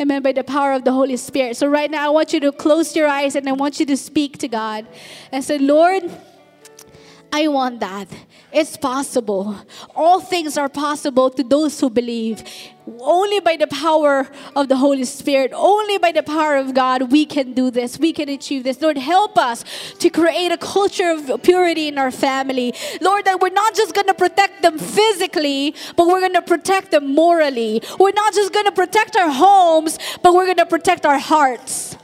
Amen. 0.00 0.22
By 0.22 0.32
the 0.32 0.44
power 0.44 0.72
of 0.72 0.84
the 0.84 0.92
Holy 0.92 1.16
Spirit. 1.16 1.56
So, 1.56 1.66
right 1.66 1.90
now, 1.90 2.06
I 2.06 2.10
want 2.10 2.32
you 2.32 2.38
to 2.40 2.52
close 2.52 2.94
your 2.94 3.08
eyes 3.08 3.34
and 3.34 3.48
I 3.48 3.52
want 3.52 3.80
you 3.80 3.86
to 3.86 3.96
speak 3.96 4.38
to 4.38 4.48
God 4.48 4.86
and 5.32 5.44
say, 5.44 5.58
Lord, 5.58 6.04
I 7.30 7.46
want 7.48 7.80
that. 7.80 8.08
It's 8.50 8.78
possible. 8.78 9.54
All 9.94 10.20
things 10.20 10.56
are 10.56 10.70
possible 10.70 11.28
to 11.30 11.44
those 11.44 11.78
who 11.78 11.90
believe. 11.90 12.42
Only 13.00 13.40
by 13.40 13.56
the 13.56 13.66
power 13.66 14.26
of 14.56 14.68
the 14.68 14.76
Holy 14.76 15.04
Spirit, 15.04 15.52
only 15.54 15.98
by 15.98 16.10
the 16.10 16.22
power 16.22 16.56
of 16.56 16.72
God, 16.72 17.12
we 17.12 17.26
can 17.26 17.52
do 17.52 17.70
this. 17.70 17.98
We 17.98 18.14
can 18.14 18.30
achieve 18.30 18.64
this. 18.64 18.80
Lord, 18.80 18.96
help 18.96 19.36
us 19.36 19.62
to 19.98 20.08
create 20.08 20.52
a 20.52 20.56
culture 20.56 21.10
of 21.10 21.42
purity 21.42 21.88
in 21.88 21.98
our 21.98 22.10
family. 22.10 22.72
Lord, 23.02 23.26
that 23.26 23.40
we're 23.40 23.50
not 23.50 23.74
just 23.74 23.94
going 23.94 24.06
to 24.06 24.14
protect 24.14 24.62
them 24.62 24.78
physically, 24.78 25.74
but 25.96 26.06
we're 26.06 26.20
going 26.20 26.32
to 26.32 26.42
protect 26.42 26.92
them 26.92 27.14
morally. 27.14 27.82
We're 28.00 28.12
not 28.12 28.32
just 28.32 28.54
going 28.54 28.66
to 28.66 28.72
protect 28.72 29.16
our 29.16 29.30
homes, 29.30 29.98
but 30.22 30.32
we're 30.32 30.46
going 30.46 30.56
to 30.56 30.66
protect 30.66 31.04
our 31.04 31.18
hearts. 31.18 31.97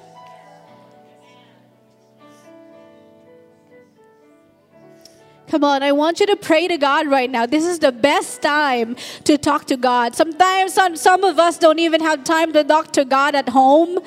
Come 5.49 5.63
on, 5.63 5.83
I 5.83 5.93
want 5.93 6.21
you 6.21 6.27
to 6.27 6.37
pray 6.37 6.69
to 6.69 6.79
God 6.79 7.07
right 7.07 7.31
now. 7.31 7.45
This 7.45 7.67
is 7.67 7.79
the 7.79 7.93
best 7.93 8.41
time 8.41 8.97
to 9.25 9.37
talk 9.37 9.67
to 9.67 9.77
God. 9.77 10.15
Sometimes 10.17 10.73
some, 10.73 10.97
some 10.97 11.23
of 11.23 11.39
us 11.39 11.59
don't 11.59 11.79
even 11.79 12.01
have 12.01 12.25
time 12.25 12.53
to 12.55 12.65
talk 12.65 12.93
to 12.93 13.05
God 13.05 13.35
at 13.35 13.51
home. 13.51 13.99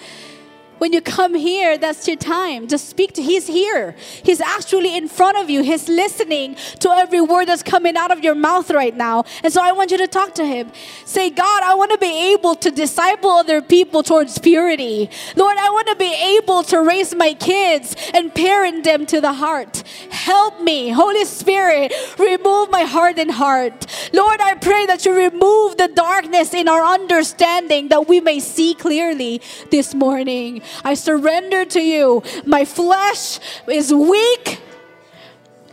When 0.77 0.93
you 0.93 1.01
come 1.01 1.33
here, 1.33 1.77
that's 1.77 2.07
your 2.07 2.17
time. 2.17 2.67
Just 2.67 2.89
speak 2.89 3.13
to 3.13 3.21
He's 3.21 3.47
here. 3.47 3.95
He's 4.23 4.41
actually 4.41 4.95
in 4.95 5.07
front 5.07 5.37
of 5.37 5.49
you. 5.49 5.63
He's 5.63 5.89
listening 5.89 6.55
to 6.79 6.89
every 6.89 7.21
word 7.21 7.47
that's 7.47 7.63
coming 7.63 7.97
out 7.97 8.11
of 8.11 8.23
your 8.23 8.35
mouth 8.35 8.69
right 8.69 8.95
now. 8.95 9.23
And 9.43 9.51
so 9.51 9.61
I 9.61 9.71
want 9.71 9.91
you 9.91 9.97
to 9.97 10.07
talk 10.07 10.35
to 10.35 10.45
Him. 10.45 10.71
Say, 11.05 11.29
God, 11.29 11.63
I 11.63 11.73
want 11.75 11.91
to 11.91 11.97
be 11.97 12.33
able 12.33 12.55
to 12.55 12.71
disciple 12.71 13.31
other 13.31 13.61
people 13.61 14.03
towards 14.03 14.37
purity. 14.37 15.09
Lord, 15.35 15.57
I 15.57 15.69
want 15.69 15.87
to 15.87 15.95
be 15.95 16.13
able 16.37 16.63
to 16.63 16.81
raise 16.81 17.15
my 17.15 17.33
kids 17.33 17.95
and 18.13 18.33
parent 18.33 18.83
them 18.83 19.05
to 19.07 19.21
the 19.21 19.33
heart. 19.33 19.83
Help 20.11 20.61
me, 20.61 20.89
Holy 20.89 21.25
Spirit, 21.25 21.93
remove 22.19 22.69
my 22.69 22.83
hardened 22.83 23.31
heart. 23.31 23.85
Lord, 24.13 24.39
I 24.41 24.55
pray 24.55 24.85
that 24.85 25.05
you 25.05 25.15
remove 25.15 25.77
the 25.77 25.87
darkness 25.87 26.53
in 26.53 26.67
our 26.67 26.83
understanding 26.83 27.87
that 27.89 28.07
we 28.07 28.19
may 28.19 28.39
see 28.39 28.73
clearly 28.73 29.41
this 29.71 29.93
morning. 29.93 30.61
I 30.83 30.93
surrender 30.93 31.65
to 31.65 31.81
you. 31.81 32.23
My 32.45 32.65
flesh 32.65 33.39
is 33.67 33.93
weak. 33.93 34.61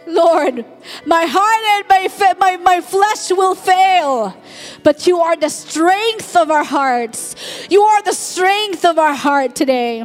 Lord, 0.06 0.66
my 1.06 1.24
heart 1.24 1.64
and 1.64 1.88
my, 1.88 2.34
my, 2.38 2.56
my 2.58 2.80
flesh 2.82 3.30
will 3.30 3.54
fail, 3.54 4.36
but 4.82 5.06
you 5.06 5.18
are 5.20 5.34
the 5.34 5.48
strength 5.48 6.36
of 6.36 6.50
our 6.50 6.64
hearts. 6.64 7.34
You 7.70 7.82
are 7.82 8.02
the 8.02 8.12
strength 8.12 8.84
of 8.84 8.98
our 8.98 9.14
heart 9.14 9.56
today. 9.56 10.04